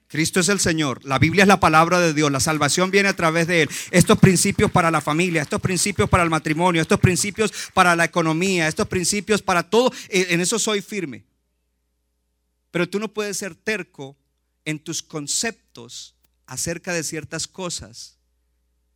[0.09, 3.15] Cristo es el Señor, la Biblia es la palabra de Dios, la salvación viene a
[3.15, 3.71] través de Él.
[3.93, 8.67] Estos principios para la familia, estos principios para el matrimonio, estos principios para la economía,
[8.67, 11.25] estos principios para todo, en eso soy firme.
[12.71, 14.17] Pero tú no puedes ser terco
[14.65, 18.19] en tus conceptos acerca de ciertas cosas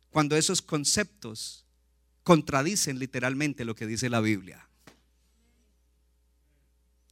[0.09, 1.64] cuando esos conceptos
[2.25, 4.67] contradicen literalmente lo que dice la Biblia.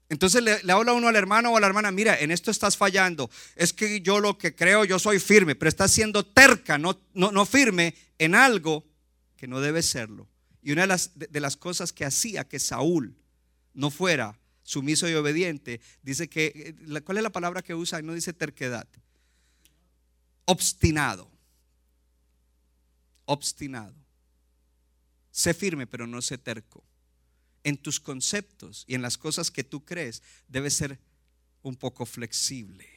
[0.09, 3.29] Entonces le, habla uno al hermano o a la hermana, mira, en esto estás fallando.
[3.55, 7.45] Es que yo lo que creo, yo soy firme, pero estás siendo terca, no, no,
[7.45, 8.85] firme en algo
[9.37, 10.27] que no debe serlo.
[10.63, 13.15] Y una de las, de las cosas que hacía que Saúl
[13.75, 18.01] no fuera sumiso y obediente, dice que, eh, ¿cuál es la palabra que usa?
[18.01, 18.87] No dice terquedad.
[20.45, 21.29] Obstinado.
[23.25, 24.02] Obstinado.
[25.33, 26.83] Sé firme, pero no sé terco.
[27.63, 30.99] En tus conceptos y en las cosas que tú crees, debes ser
[31.63, 32.87] un poco flexible.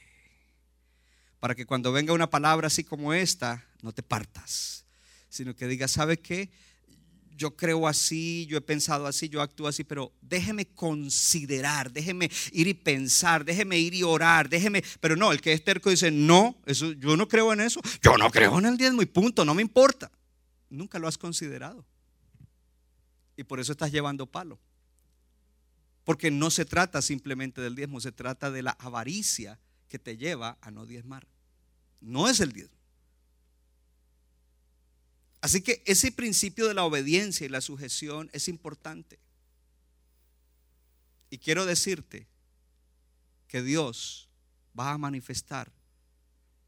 [1.41, 4.85] para que cuando venga una palabra así como esta, no te partas,
[5.29, 6.51] sino que digas, ¿sabe qué?
[7.37, 12.67] Yo creo así, yo he pensado así, yo actúo así, pero déjeme considerar, déjeme ir
[12.67, 16.61] y pensar, déjeme ir y orar, déjeme, pero no, el que es terco dice, no,
[16.67, 19.55] eso, yo no creo en eso, yo no creo en el diezmo y punto, no
[19.55, 20.11] me importa.
[20.69, 21.87] Nunca lo has considerado.
[23.37, 24.59] Y por eso estás llevando palo.
[26.05, 29.59] Porque no se trata simplemente del diezmo, se trata de la avaricia
[29.89, 31.27] que te lleva a no diezmar.
[32.01, 32.77] No es el diezmo.
[35.41, 39.21] Así que ese principio de la obediencia y la sujeción es importante.
[41.31, 42.27] Y quiero decirte
[43.49, 44.29] que Dios
[44.79, 45.73] va a manifestar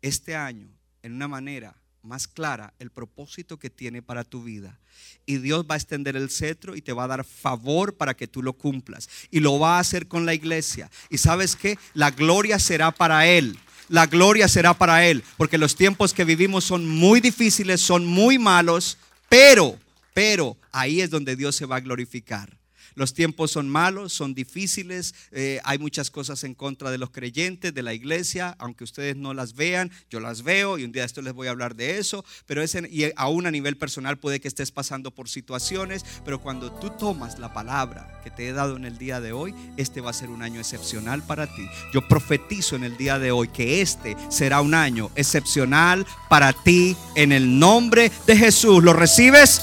[0.03, 0.71] este año
[1.03, 1.77] en una manera
[2.09, 4.79] más clara el propósito que tiene para tu vida.
[5.27, 8.27] Y Dios va a extender el cetro y te va a dar favor para que
[8.27, 9.09] tú lo cumplas.
[9.31, 10.91] Y lo va a hacer con la iglesia.
[11.11, 13.59] Y sabes que la gloria será para Él.
[13.89, 15.23] La gloria será para Él.
[15.37, 18.99] Porque los tiempos que vivimos son muy difíciles, son muy malos.
[19.29, 19.79] Pero,
[20.15, 22.58] pero ahí es donde Dios se va a glorificar.
[22.99, 27.73] Los tiempos son malos, son difíciles, eh, hay muchas cosas en contra de los creyentes,
[27.73, 31.23] de la iglesia, aunque ustedes no las vean, yo las veo y un día esto
[31.23, 34.49] les voy a hablar de eso, pero es y aún a nivel personal puede que
[34.49, 38.85] estés pasando por situaciones, pero cuando tú tomas la palabra que te he dado en
[38.85, 41.69] el día de hoy, este va a ser un año excepcional para ti.
[41.95, 46.97] Yo profetizo en el día de hoy que este será un año excepcional para ti
[47.15, 48.83] en el nombre de Jesús.
[48.83, 49.63] ¿Lo recibes?